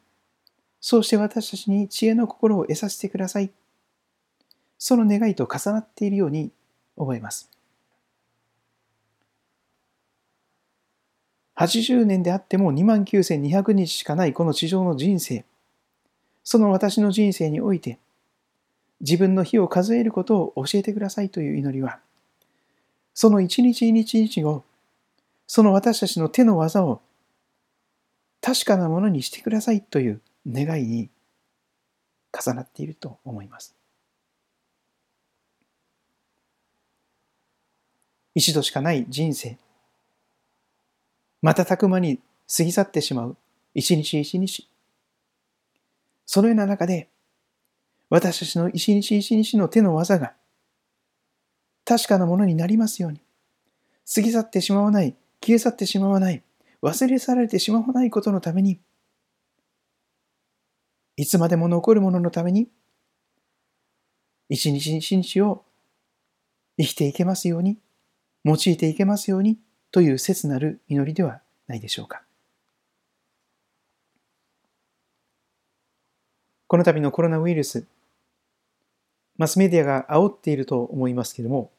[0.81, 3.51] そうして私たちに知恵の心を得させてください。
[4.79, 6.51] その願いと重なっているように
[6.97, 7.51] 思います。
[11.57, 15.45] 80年であっても29,200日しかないこの地上の人生、
[16.45, 17.99] その私の人生において、
[19.01, 21.99] 自分の日を数えることを教えてくださいという祈りは、
[23.15, 24.65] その一日一日を、
[25.47, 27.01] その私たちの手の技を
[28.41, 31.11] 確かなものにしてくださいという願いに
[32.33, 33.75] 重なっていると思います。
[38.35, 39.59] 一度しかない人生。
[41.43, 42.19] 瞬く間に
[42.55, 43.37] 過ぎ去ってしまう
[43.75, 44.72] 一日一日。
[46.27, 47.09] そのような中で、
[48.11, 50.35] 私たちの一日一日の手の技が
[51.85, 53.21] 確かなものになりますように、
[54.15, 56.43] 過ぎ去ってしまわない、消え去ってしまわない、
[56.83, 58.81] 忘れ去られてしまわないことのために、
[61.17, 62.69] いつまでも残るもののために、
[64.49, 65.65] 一日一日を
[66.79, 67.79] 生きていけますように、
[68.45, 69.59] 用いていけますように
[69.91, 72.23] という切なる祈りではないでしょうか。
[76.73, 77.85] この度のコロナウイルス、
[79.37, 81.71] マスメディアが煽っていると思いますけれども、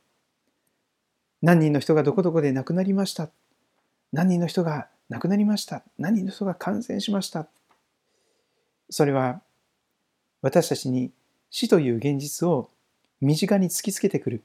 [1.42, 3.32] 何人の人がどこどこで亡くなりました。
[4.12, 5.82] 何人の人が亡くなりました。
[5.98, 7.48] 何人の人が感染しました。
[8.92, 9.42] それは
[10.44, 11.10] 私たちに
[11.50, 12.70] 死という現実を
[13.20, 14.44] 身近に突きつけてくる、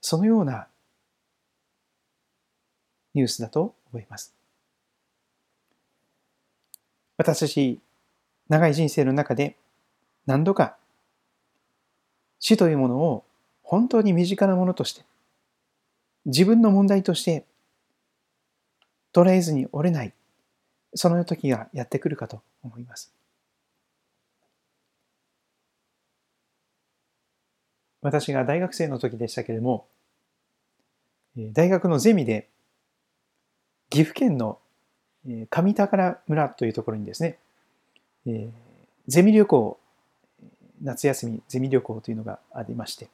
[0.00, 0.66] そのような
[3.14, 4.34] ニュースだと思います。
[7.16, 7.78] 私たち、
[8.48, 9.56] 長い人生の中で
[10.28, 10.76] 何度か
[12.38, 13.24] 死というものを
[13.62, 15.02] 本当に身近なものとして、
[16.26, 17.46] 自分の問題として
[19.14, 20.12] 捉えずに折れない、
[20.94, 23.10] その時がやってくるかと思います。
[28.02, 29.86] 私が大学生の時でしたけれども、
[31.36, 32.48] 大学のゼミで
[33.88, 34.58] 岐阜県の
[35.50, 37.38] 上宝村というところにですね、
[39.06, 39.80] ゼミ旅行、
[40.82, 43.08] 夏休みゼミ旅行というのがありまして、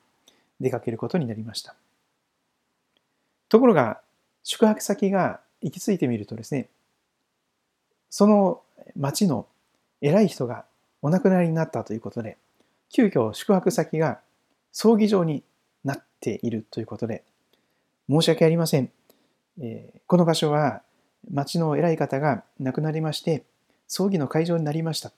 [0.60, 1.74] 出かけることになりました。
[3.48, 4.00] ところが、
[4.42, 6.68] 宿泊先が行き着いてみるとですね、
[8.10, 8.62] その
[8.96, 9.46] 町の
[10.00, 10.64] 偉い人が
[11.02, 12.36] お亡くなりになったということで、
[12.90, 14.20] 急遽宿泊先が
[14.72, 15.42] 葬儀場に
[15.84, 17.24] なっているということで、
[18.08, 18.90] 申し訳ありません。
[19.60, 20.82] え、この場所は
[21.30, 23.44] 町の偉い方が亡くなりまして、
[23.86, 25.12] 葬儀の会場になりました。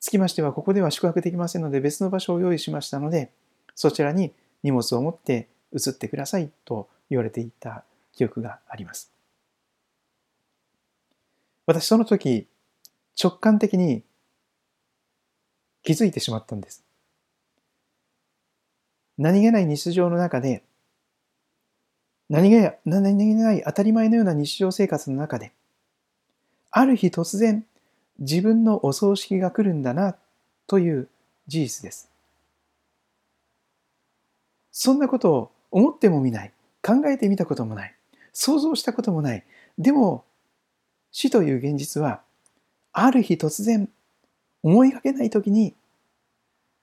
[0.00, 3.30] つきましては、ここでは宿泊できませんので、別の場所を用意しましたので、
[3.74, 4.32] そちらに
[4.62, 9.12] 荷物を持って移ってくださいと言われていた記憶があります。
[11.66, 12.48] 私、その時、
[13.22, 14.02] 直感的に
[15.82, 16.82] 気づいてしまったんです。
[19.18, 20.64] 何気ない日常の中で、
[22.30, 25.52] 何気何気ない当たり前のような日常生活の中で、
[26.70, 27.66] ある日突然、
[28.20, 30.16] 自分のお葬式が来るんだな
[30.66, 31.08] という
[31.46, 32.10] 事実です。
[34.70, 36.52] そんなことを思ってもみない、
[36.82, 37.94] 考えてみたこともない、
[38.32, 39.44] 想像したこともない。
[39.78, 40.24] でも、
[41.12, 42.22] 死という現実は、
[42.92, 43.88] ある日突然、
[44.62, 45.74] 思いがけない時に、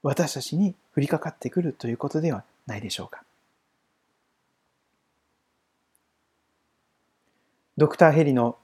[0.03, 3.23] 私たちに降りかかってくるということではないでしょうか。
[7.77, 8.57] ドクターヘリの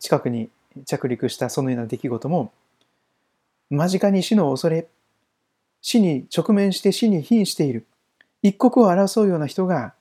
[0.00, 0.48] 近くに
[0.84, 2.52] 着陸したそのような出来事も、
[3.70, 4.88] 間近に死の恐れ、
[5.80, 7.86] 死に直面して死に瀕している、
[8.42, 9.94] 一刻を争うような人が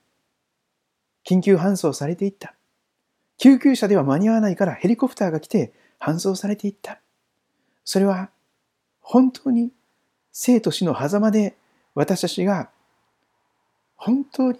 [1.26, 2.56] 緊急搬送されていった。
[3.38, 7.00] 救急車では間に合わないからヘリコプターが来て搬送されていった。
[7.84, 8.30] それは
[9.02, 9.72] 本当に
[10.32, 11.56] 生と死の狭間で
[11.96, 12.70] 私たちが
[13.96, 14.60] 本当に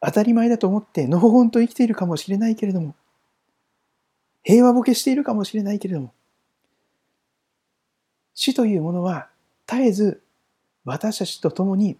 [0.00, 2.94] 当たり前だと思ってのほほんと生きているかもしれないけれども
[4.44, 6.12] 平和ボケしているかもしれないけれども
[8.34, 9.28] 死というものは
[9.66, 10.22] 絶えず
[10.84, 11.96] 私たちと共に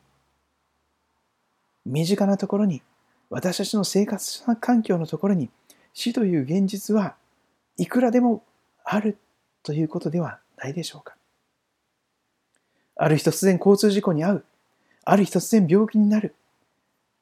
[1.84, 2.82] 身近なところに
[3.30, 5.50] 私たちの生活環境のところに
[5.92, 7.16] 死という現実は
[7.76, 8.44] いくらでも
[8.84, 9.18] ある
[9.62, 11.16] ということではないでしょうか。
[12.96, 14.44] ある日突然交通事故に遭う。
[15.04, 16.34] ある日突然病気になる。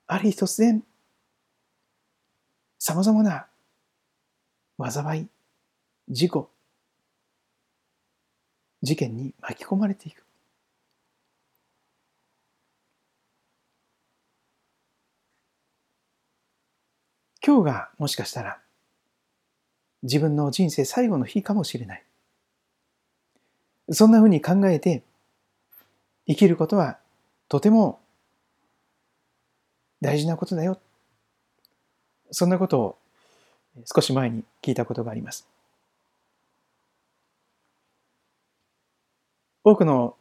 [0.06, 0.82] ある日突然、
[2.78, 3.46] 様々な
[4.90, 5.26] 災い、
[6.08, 6.50] 事故、
[8.82, 10.24] 事件に巻き込まれていく。
[17.44, 18.60] 今日がもしかしたら
[20.04, 22.04] 自分の人生最後の日かもしれない。
[23.90, 25.02] そんなふうに考えて
[26.28, 26.98] 生きることは
[27.48, 28.00] とても
[30.00, 30.80] 大事なことだよ。
[32.30, 32.98] そんなことを
[33.84, 35.46] 少し前に聞いたことがあります。
[39.64, 40.16] 多くの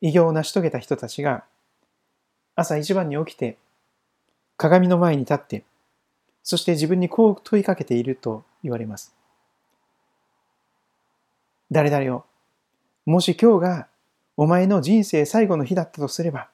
[0.00, 1.44] 偉業を成し遂げた人たちが
[2.54, 3.58] 朝一番に起きて
[4.56, 5.64] 鏡の前に立って
[6.42, 9.14] そして自分にこう問いかけていると言われます。
[11.70, 12.24] 誰々よ
[13.06, 13.86] もし今日が
[14.36, 16.48] お前の人生最後の日だったとすれば、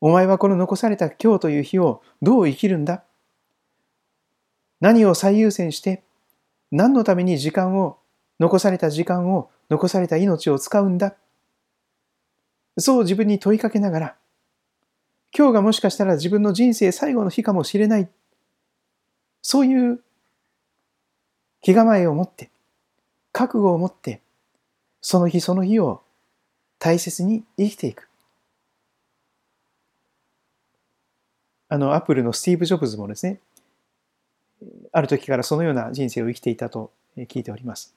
[0.00, 3.04] お前はこの残された今日という日をどう生きるんだ
[4.84, 6.02] 何を最優先して
[6.70, 7.96] 何のために時間を
[8.38, 11.14] 残された時間を残された命を使うんだ。
[12.76, 14.16] そう自分に問いかけながら
[15.34, 18.10] 今日がもしかしたら自分の人生最後の日かもしれない。
[19.40, 20.00] そういう
[21.62, 22.50] 気構えを持って
[23.32, 24.20] 覚悟を持って
[25.00, 26.02] その日その日を
[26.78, 28.06] 大切に生きていく。
[31.70, 33.40] あのアップルのスティーブ・ジョブズもですね
[34.92, 37.94] ある時からそのような人生を生きていたと聞いております。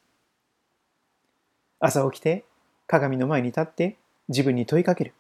[1.80, 2.44] 朝起きて
[2.88, 3.98] 鏡の前に立って
[4.30, 5.14] 自分に問いかける。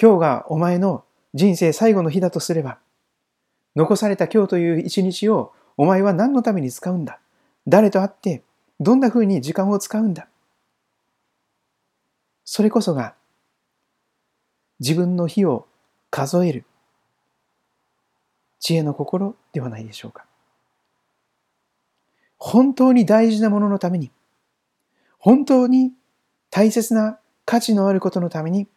[0.00, 1.04] 今日がお前の
[1.34, 2.78] 人生最後の日だとすれば
[3.74, 7.18] 残された今日という一日をお前は何のために使うんだ？
[7.66, 8.42] 誰と会って
[8.80, 10.28] どんなふうに時間を使うんだ？
[12.44, 13.14] それこそが
[14.80, 15.66] 自分の日を
[16.10, 16.64] 数える。
[18.62, 20.24] 知恵の心ではないでしょうか。
[22.38, 24.12] 本当に大事なもののために、
[25.18, 25.92] 本当に
[26.48, 28.68] 大切な価値のあることのために、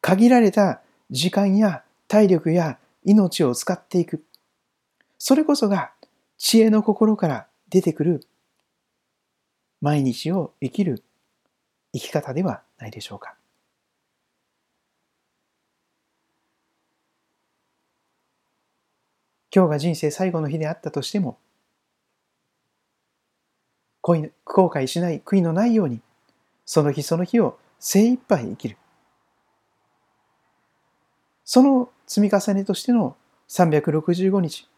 [0.00, 4.24] 限られた時間や体力や命を使っていく。
[5.18, 5.92] それこそが
[6.36, 8.26] 知恵の心から出てくる
[9.80, 11.04] 毎日を生きる
[11.92, 13.36] 生き方ではないでしょうか。
[19.56, 21.38] 今日が人生最後の日であったとしても、
[24.02, 24.20] 後
[24.68, 26.02] 悔しない、悔いのないように、
[26.66, 28.76] その日その日を精一杯生きる。
[31.46, 33.16] その積み重ねとしての
[33.48, 34.68] 365日、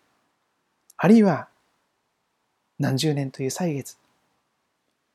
[0.96, 1.48] あるいは
[2.78, 3.98] 何十年という歳月、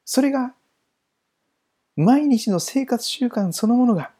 [0.04, 0.54] それが
[1.96, 4.12] 毎日の生活習慣そのものが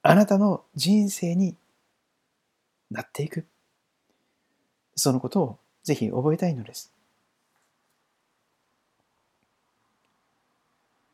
[0.00, 1.56] あなたの人生に
[2.90, 3.44] なっていく。
[4.96, 6.90] そのことをぜひ覚えたいのです。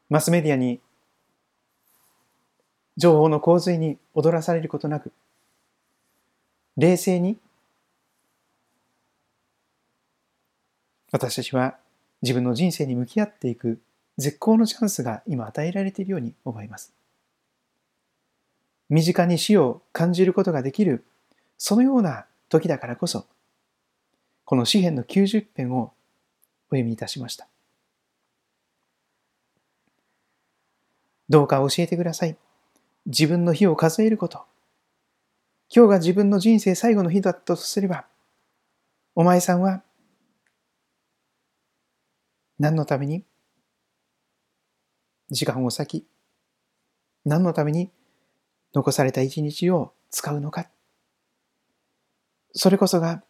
[0.09, 0.81] マスメディアに
[2.97, 5.13] 情報の洪水に踊らされることなく、
[6.77, 7.39] 冷静に
[11.11, 11.77] 私たちは
[12.23, 13.81] 自分の人生に向き合っていく
[14.17, 16.93] 絶好のチャンスが今与えられているように思います。
[18.89, 21.05] 身近に死を感じることができる
[21.57, 23.25] そのような時だからこそ
[24.45, 25.93] この詩篇の90編を
[26.71, 27.49] お読みいたしました。
[31.29, 32.37] どうか教えてください。
[33.07, 34.45] 自分の日を数えること。
[35.75, 38.05] 今日が自分の人生最後の日だったとすれば、
[39.15, 39.83] お前さんは
[42.59, 43.25] 何のために
[45.31, 46.07] 時間を割き、
[47.25, 47.91] 何のために
[48.75, 50.69] 残された一日を使うのか。
[52.53, 53.23] それこそが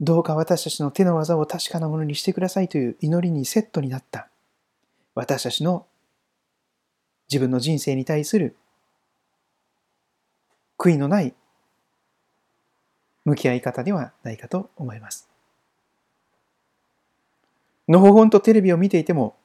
[0.00, 4.28] どうか私たちの手の技を確かなものにしてくださいという祈りにセットになった
[5.14, 5.86] 私たちの
[7.30, 8.56] 自分の人生に対する
[10.78, 11.34] 悔いのない
[13.24, 15.28] 向き合い方ではないかと思います。
[17.88, 19.36] のほほんとテレビを見ていても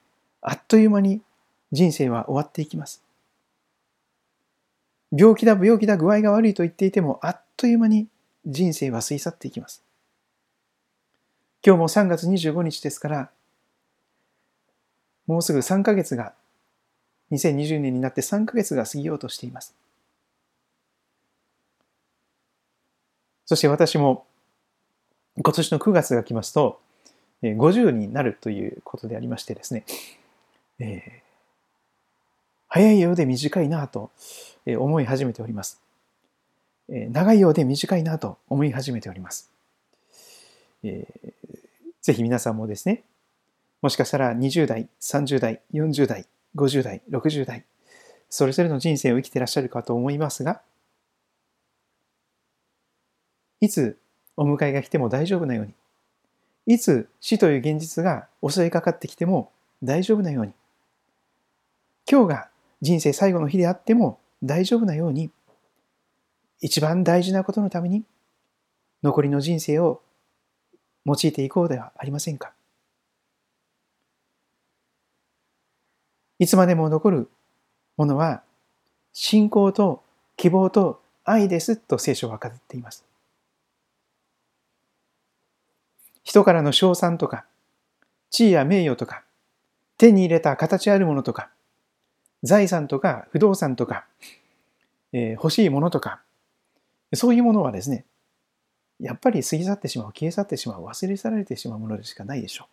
[0.41, 1.21] あっという間に
[1.71, 3.03] 人生は終わっていきます。
[5.11, 8.07] 病気だ病気だ具合が悪いと言っていてもあっという間に
[8.45, 9.83] 人生は過ぎ去っていきます。
[11.63, 13.29] 今日も3月25日ですから、
[15.27, 16.33] もうすぐ3ヶ月が、
[17.31, 19.75] 2020年になって3ヶ月が過ぎようとしています。
[23.45, 24.25] そして私も
[25.37, 26.79] 今年の9月が来ますと、
[27.43, 29.85] 50になるということでありましてですね、
[30.79, 31.11] えー、
[32.67, 34.09] 早いようで短いなと
[34.65, 35.79] 思い始めております。
[36.89, 39.51] 長いようで短いなと思い始めております。
[40.83, 41.31] えー、
[42.01, 43.03] ぜひ皆さんもですね、
[43.81, 46.25] もしかしたら20代、30代、40代、
[46.55, 47.65] 50代、60代、
[48.29, 50.61] それぞれの人生を生きてらっしゃるかと思いますが、
[53.59, 53.99] いつ
[54.37, 55.73] お迎えが来ても大丈夫なように、
[56.65, 59.51] いつ死という現実が襲いかかってきても
[59.83, 60.53] 大丈夫なように、
[62.09, 62.49] 今日が
[62.81, 65.31] 人生最後の日であっても大丈夫なように、
[66.59, 68.03] 一番大事なことのために
[69.03, 70.01] 残りの人生を
[71.05, 72.53] 用いていこうではありませんか？
[76.39, 77.29] いつまでも残る
[77.97, 78.41] ものは
[79.13, 80.03] 信仰と
[80.37, 83.03] 希望と愛ですと聖書は語っています。
[86.23, 87.45] 人からの称賛とか
[88.29, 89.23] 地位や名誉とか
[89.97, 91.49] 手に入れた形あるものとか
[92.43, 94.05] 財産とか不動産とか
[95.13, 96.21] えー、欲しいものとか、
[97.13, 98.05] そういうものはですね、
[99.01, 102.67] やっぱり過ぎ去ってしまう、消え去ってしまう、忘れ去られてしまうものでしかないでしょう。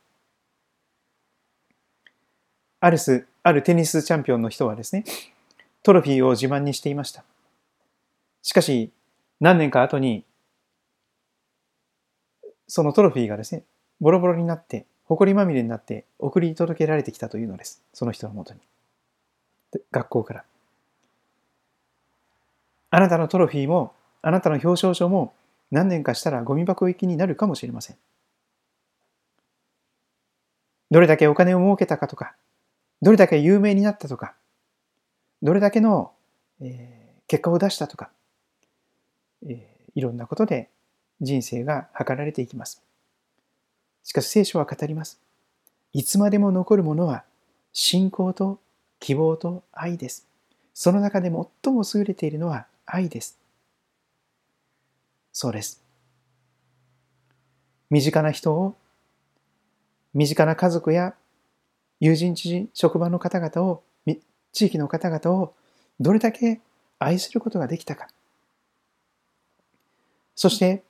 [2.81, 5.05] アルス、あるテニスチャンピオンの人はですね、
[5.83, 7.25] トロフィーを自慢にしていました。
[8.43, 8.93] しかし、
[9.41, 10.25] 何年か後に、
[12.67, 13.65] そのトロフィーがですね、
[14.01, 17.83] ボロボロになって、埃まみれになって送り届けられてきたというのです。
[17.95, 18.61] その人のもとに。
[19.91, 20.45] 学校から。
[22.91, 25.33] あなたのトロフィーも、あなたの表彰書も、
[25.71, 27.97] 何年かしたらゴミ箱行きになるかもしれません。
[30.91, 32.35] どれだけお金を儲けたかとか、
[33.03, 34.35] どれだけ有名になったとか、
[35.43, 36.13] どれだけの、
[36.61, 38.11] えー、結果を出したとか、
[39.47, 39.59] えー、
[39.95, 40.71] いろんなことで
[41.21, 42.83] 人生が測られていきます。
[44.03, 45.21] しかし聖書は語ります。
[45.93, 47.25] いつまでも残るものは
[47.73, 48.59] 信仰と
[49.01, 50.27] 希望と愛です。
[50.75, 51.31] その中で
[51.65, 53.38] 最も優れているのは愛です。
[55.41, 55.81] そうです。
[57.91, 58.75] 身近な人を、
[60.13, 61.15] 身近な家族や
[62.01, 63.85] 友人知人、職場の方々を、
[64.53, 65.55] 地域の方々を
[66.01, 66.61] どれだけ
[66.99, 68.09] 愛することができたか。
[70.35, 70.83] そして、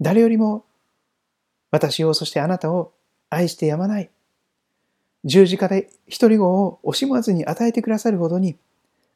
[0.00, 0.64] 誰よりも
[1.70, 2.92] 私を、そしてあなたを
[3.30, 4.10] 愛してやまない。
[5.24, 8.56] 十字架で一人子を惜しまずに与えてくださるほどに、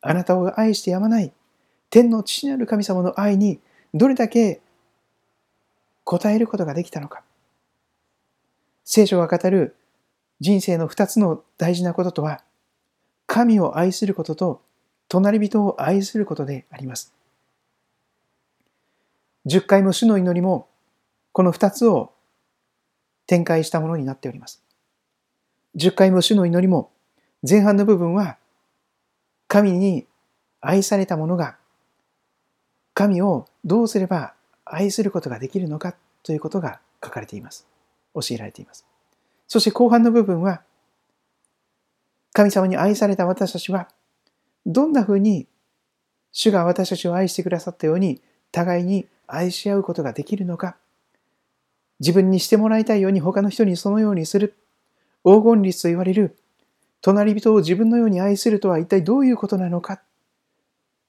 [0.00, 1.32] あなたを愛してやまない。
[1.90, 3.60] 天の父なる神様の愛に
[3.94, 4.60] どれだけ
[6.04, 7.22] 応えることができたのか。
[8.84, 9.74] 聖書が語る
[10.40, 12.42] 人生の二つの大事なこととは、
[13.26, 14.62] 神を愛することと
[15.08, 17.12] 隣人を愛することであります。
[19.44, 20.68] 十回も主の祈りも、
[21.32, 22.12] この二つを
[23.26, 24.62] 展開したものになっております。
[25.74, 26.90] 十回も主の祈りも、
[27.48, 28.38] 前半の部分は、
[29.48, 30.06] 神に
[30.60, 31.56] 愛された者が、
[32.96, 34.32] 神をどうすれば
[34.64, 37.66] 愛することができるのかということが書かれています。
[38.14, 38.86] 教えられています。
[39.46, 40.62] そして後半の部分は、
[42.32, 43.90] 神様に愛された私たちは、
[44.64, 45.46] どんなふうに
[46.32, 50.78] 主が私たちを愛してくださったように、互いに愛し合うことができるのか、
[52.00, 54.56] 自分にしてもらいたいように他の人にそのようにする、
[55.22, 56.34] 黄金律と言われる、
[57.02, 60.00] 隣人を自分のように愛するとは一体どういうことなのか、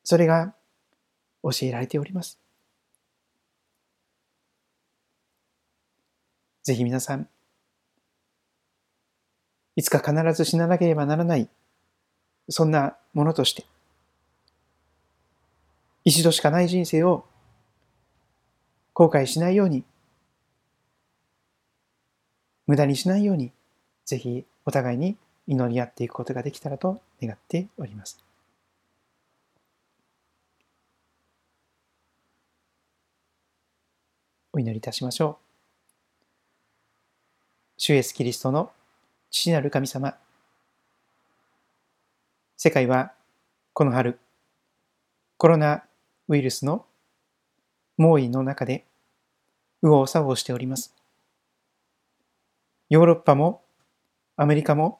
[0.03, 0.53] それが
[1.51, 2.39] 教えられております。
[6.63, 7.29] ぜひ皆さん、
[9.77, 11.47] いつか必ず死ななければならない、
[12.49, 13.65] そんなものとして、
[16.03, 17.25] 一度しかない人生を
[18.93, 19.85] 後悔しないように、
[22.65, 23.53] 無駄にしないように、
[24.05, 25.15] ぜひお互いに
[25.47, 28.26] 祈り合っていくことができたらと願っております。
[34.57, 35.43] お祈りいたしましょう。
[37.77, 38.71] 主イエスキリストの
[39.29, 40.17] 父なる神様。
[42.57, 43.13] 世界は
[43.73, 44.17] この春、
[45.37, 45.83] コロナ
[46.27, 46.87] ウイルスの
[47.97, 48.83] 猛威の中で
[49.83, 50.91] 右往左往しております。
[52.89, 53.61] ヨーロッパも
[54.37, 54.97] アメリカも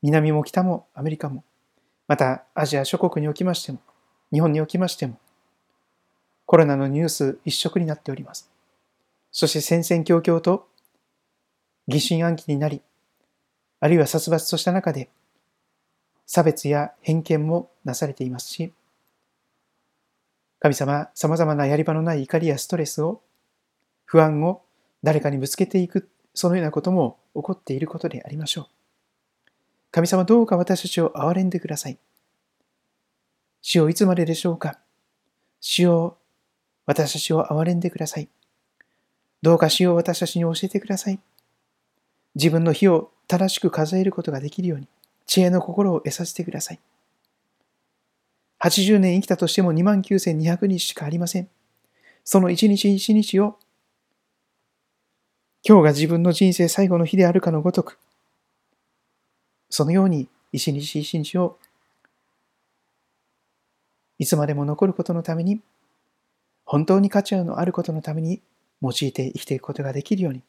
[0.00, 1.42] 南も北もアメリカも
[2.06, 3.80] またアジア諸国におきましても
[4.32, 5.18] 日本におきましても
[6.48, 8.50] コロナのニュース一色になっております。
[9.30, 10.66] そして戦々恐々と
[11.88, 12.80] 疑心暗鬼になり、
[13.80, 15.10] あるいは殺伐とした中で
[16.24, 18.72] 差別や偏見もなされていますし、
[20.58, 23.20] 神様、様々なやり場のない怒りやストレスを、
[24.06, 24.62] 不安を
[25.02, 28.66] 誰かにぶつけていく、そのようなことも起こっていることでありましょう。
[29.90, 31.98] 神様、どうか私たちを憐れんでください。
[33.60, 34.78] 死をいつまででしょうか
[35.60, 36.16] 死を、
[36.88, 38.28] 私たちを憐れんでください。
[39.42, 41.20] どうか死を私たちに教えてください。
[42.34, 44.88] 自分の日を正しく数えることができるように、
[45.26, 46.80] 知恵の心を得させてください。
[48.60, 51.50] 80年生きたとしても29,200日しかありません。
[52.24, 53.58] その一日一日を、
[55.62, 57.98] 今日が自分の人生最後の日であるかのごとく、
[59.68, 61.58] そのように一日一日を
[64.18, 65.60] いつまでも残ることのために、
[66.68, 68.42] 本当に価値のあることのために
[68.82, 70.42] 用いて生きていくことができるように、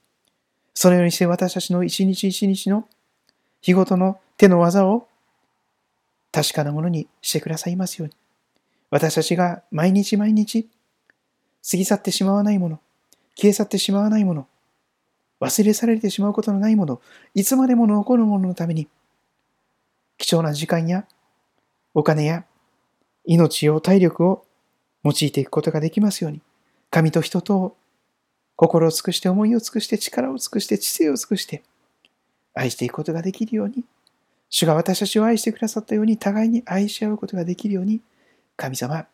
[0.73, 2.85] そのようにして私たちの一日一日の
[3.61, 5.07] 日ごとの手の技を
[6.33, 8.15] 確かなものにしてくださいますように。
[8.89, 10.67] 私たちが毎日毎日
[11.71, 12.81] 過ぎ去ってしまわないもの、
[13.37, 14.47] 消え去ってしまわないもの、
[15.39, 17.01] 忘れ去られてしまうことのないもの、
[17.33, 18.89] いつまでも残るもののために、
[20.17, 21.05] 貴重な時間や
[21.93, 22.43] お金や
[23.23, 24.45] 命を体力を
[25.03, 26.41] 用いていくことができますように、
[26.89, 27.75] 神と人と
[28.55, 31.63] 心を尽くして思いを尽くして力を尽くして知性を尽くして
[32.53, 33.83] 愛していくことができるように、
[34.49, 38.01] 主が私たちを愛してくださったように互いに愛し合うことができるように、
[38.57, 39.05] 神様、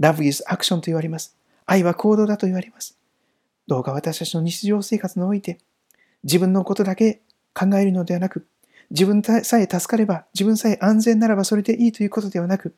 [0.00, 1.36] Love is action と言われます。
[1.66, 2.98] 愛は行動だと言われます。
[3.66, 5.58] どうか私たちの日常生活において、
[6.24, 7.20] 自分のことだけ
[7.54, 8.46] 考えるのではなく、
[8.90, 12.74] 自分さえ助かれば、自分さえ安全ならばそれでいいということではなく、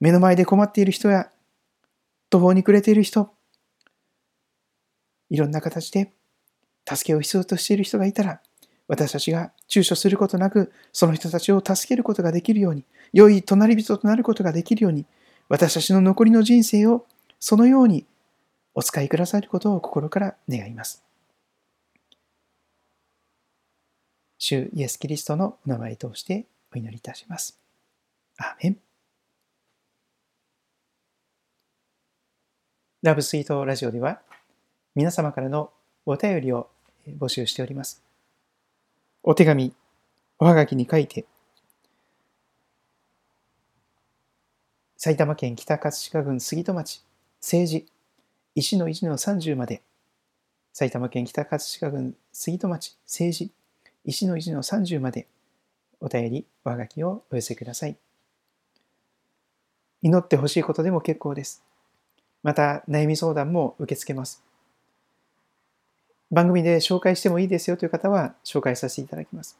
[0.00, 1.30] 目の前で困っている人や、
[2.30, 3.32] 途方に暮れている人、
[5.28, 6.12] いろんな形で
[6.88, 8.40] 助けを必要としている人がいたら、
[8.88, 15.06] 私たちが躊躇することなく、その人たちを助けることができるように、良い隣人となることができるように、
[15.48, 17.06] 私たちの残りの人生を
[17.38, 18.06] そのように
[18.74, 21.04] お使いくださることを心から願います。
[24.38, 27.58] 主イエス・キリストのお名前を通してお祈りいたします。
[28.38, 28.89] アーメン。
[33.02, 34.20] ラブスイートラジオでは
[34.94, 35.70] 皆様からの
[36.04, 36.68] お便りを
[37.18, 38.02] 募集しております。
[39.22, 39.72] お手紙、
[40.38, 41.24] おはがきに書いて
[44.98, 47.02] 埼玉県北葛飾郡杉戸町、
[47.40, 47.86] 政治、
[48.54, 49.80] 石の一の30まで、
[50.74, 53.50] 埼玉県北葛飾郡杉戸町、政治、
[54.04, 55.26] 石の一の30まで、
[56.02, 57.96] お便り、おはがきをお寄せください。
[60.02, 61.64] 祈ってほしいことでも結構です。
[62.42, 64.42] また、悩み相談も受け付けます。
[66.30, 69.58] 番組で紹介してもいいですよという方は紹介させていただきます。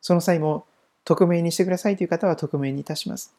[0.00, 0.66] その際も、
[1.04, 3.34] 匿名にしてくださいという方は匿名にいたします。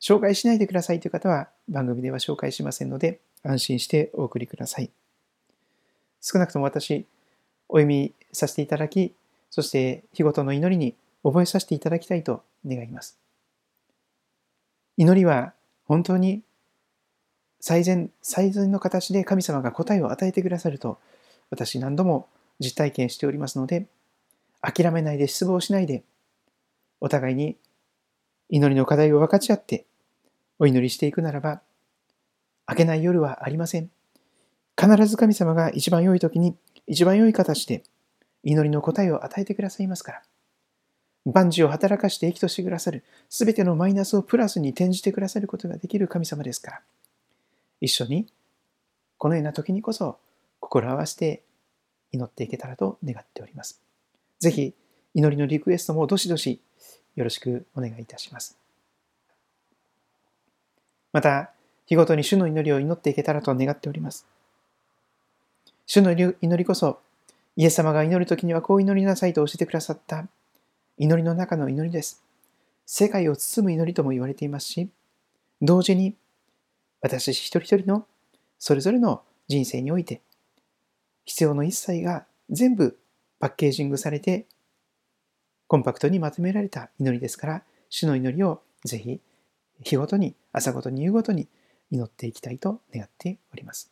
[0.00, 4.90] 紹介しないでくださいという方は番組では紹介しませんので安心してお送りください。
[6.20, 7.06] 少なくとも私、
[7.68, 9.14] お読みさせていただき、
[9.50, 13.18] そして日ごとの祈りに覚えさせていただきたいと願います。
[14.96, 15.52] 祈りは
[15.86, 16.42] 本当に
[17.66, 20.98] 最善、最善の形で神様が答えを与えてくださると
[21.48, 22.28] 私何度も
[22.60, 23.86] 実体験しておりますので、
[24.60, 26.04] 諦めないで失望しないで、
[27.00, 27.56] お互いに
[28.50, 29.86] 祈りの課題を分かち合って
[30.58, 31.62] お祈りしていくならば、
[32.68, 33.88] 明けない夜はありません。
[34.78, 36.54] 必ず神様が一番良い時に、
[36.86, 37.82] 一番良い形で
[38.42, 40.22] 祈りの答えを与えてくださいますから。
[41.24, 46.82] 万事を働かして益としてくださる、すべてのマイナスをプラスに転じてくださることができる神様ですから。
[47.84, 48.26] 一緒に、
[49.18, 50.18] このような時にこそ、
[50.60, 51.42] 心を合わせて
[52.12, 53.80] 祈っていけたらと願っております。
[54.40, 54.74] ぜひ、
[55.14, 56.60] 祈りのリクエストもどしどし
[57.14, 58.58] よろしくお願いいたします。
[61.12, 61.52] また、
[61.86, 64.26] 日ごとに主の祈りを祈っていけたらと願っております。
[65.86, 66.98] 主の祈りこそ、
[67.56, 70.26] イエス様が祈るときにはこう祈りなさいと教えてくださった
[70.98, 72.22] 祈りの中の祈りです。
[72.86, 74.88] 世界を包む祈りとも言われていますし、
[75.62, 76.16] 同時に
[77.04, 78.06] 私一人一人の
[78.58, 80.22] それぞれの人生において
[81.24, 82.98] 必要の一切が全部
[83.38, 84.46] パッケージングされて
[85.66, 89.20] コンパクトにまとめられた祈りですから、主の祈りをぜひ
[89.82, 91.48] 日ごとに、朝ごとに夕ごとに
[91.90, 93.90] 祈っていきたいと願っております。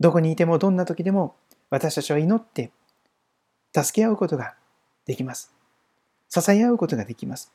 [0.00, 1.36] どこにいてもどんな時でも
[1.70, 2.72] 私たちは祈って
[3.74, 4.54] 助け合うことが
[5.06, 5.52] できます。
[6.28, 7.52] 支え合うことができます。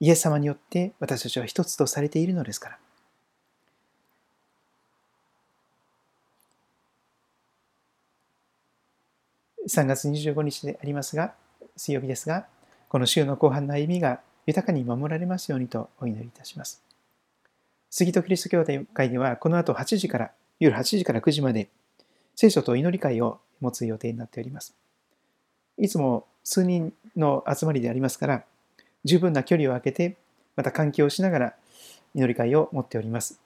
[0.00, 2.78] イエス様によって私たちは一つとされているのですから。
[9.68, 11.34] 3月25日でありますが、
[11.76, 12.46] 水曜日ですが、
[12.88, 16.82] この週の後半の歩みが豊かに守られますようにとお祈りいたします。
[17.90, 21.68] 杉戸キリスト教会では、この後8時から、夜8時から9時まで、
[22.34, 24.74] 聖書と祈り会を持つ予定になっております。
[25.78, 28.44] いつも数人の集まりでありますから、
[29.04, 30.16] 十分な距離を空けて、
[30.56, 31.54] また換気をしながら
[32.14, 33.40] 祈り会を持っております。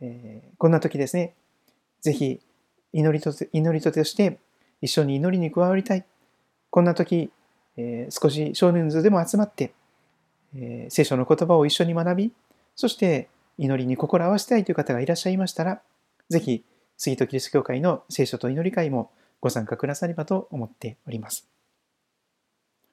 [0.00, 1.34] えー、こんな時ですね、
[2.00, 2.40] ぜひ
[2.92, 4.38] 祈りと祈りとして
[4.82, 6.04] 一緒に祈りに加わりたい。
[6.70, 7.30] こんな時、
[7.76, 9.72] えー、少し少人数でも集まって、
[10.54, 12.32] えー、聖書の言葉を一緒に学び、
[12.74, 15.80] そして祈りに心を合わせたいという方がいらっしゃいましたら、
[16.28, 16.64] ぜひ、
[16.98, 19.10] 杉戸キリスト教会の聖書と祈り会も
[19.40, 21.48] ご参加くださればと思っております。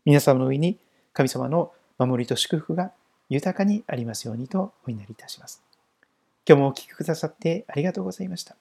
[0.05, 0.79] 皆様の上に
[1.13, 2.91] 神様の守りと祝福が
[3.29, 5.61] 豊かにありますようにとお祈りいたします。
[6.47, 8.55] 今日もお聴きくださってありがとうございました。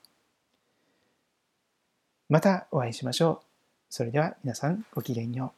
[2.28, 3.46] またお会いしましょう。
[3.88, 5.57] それでは皆さんごきげんよう。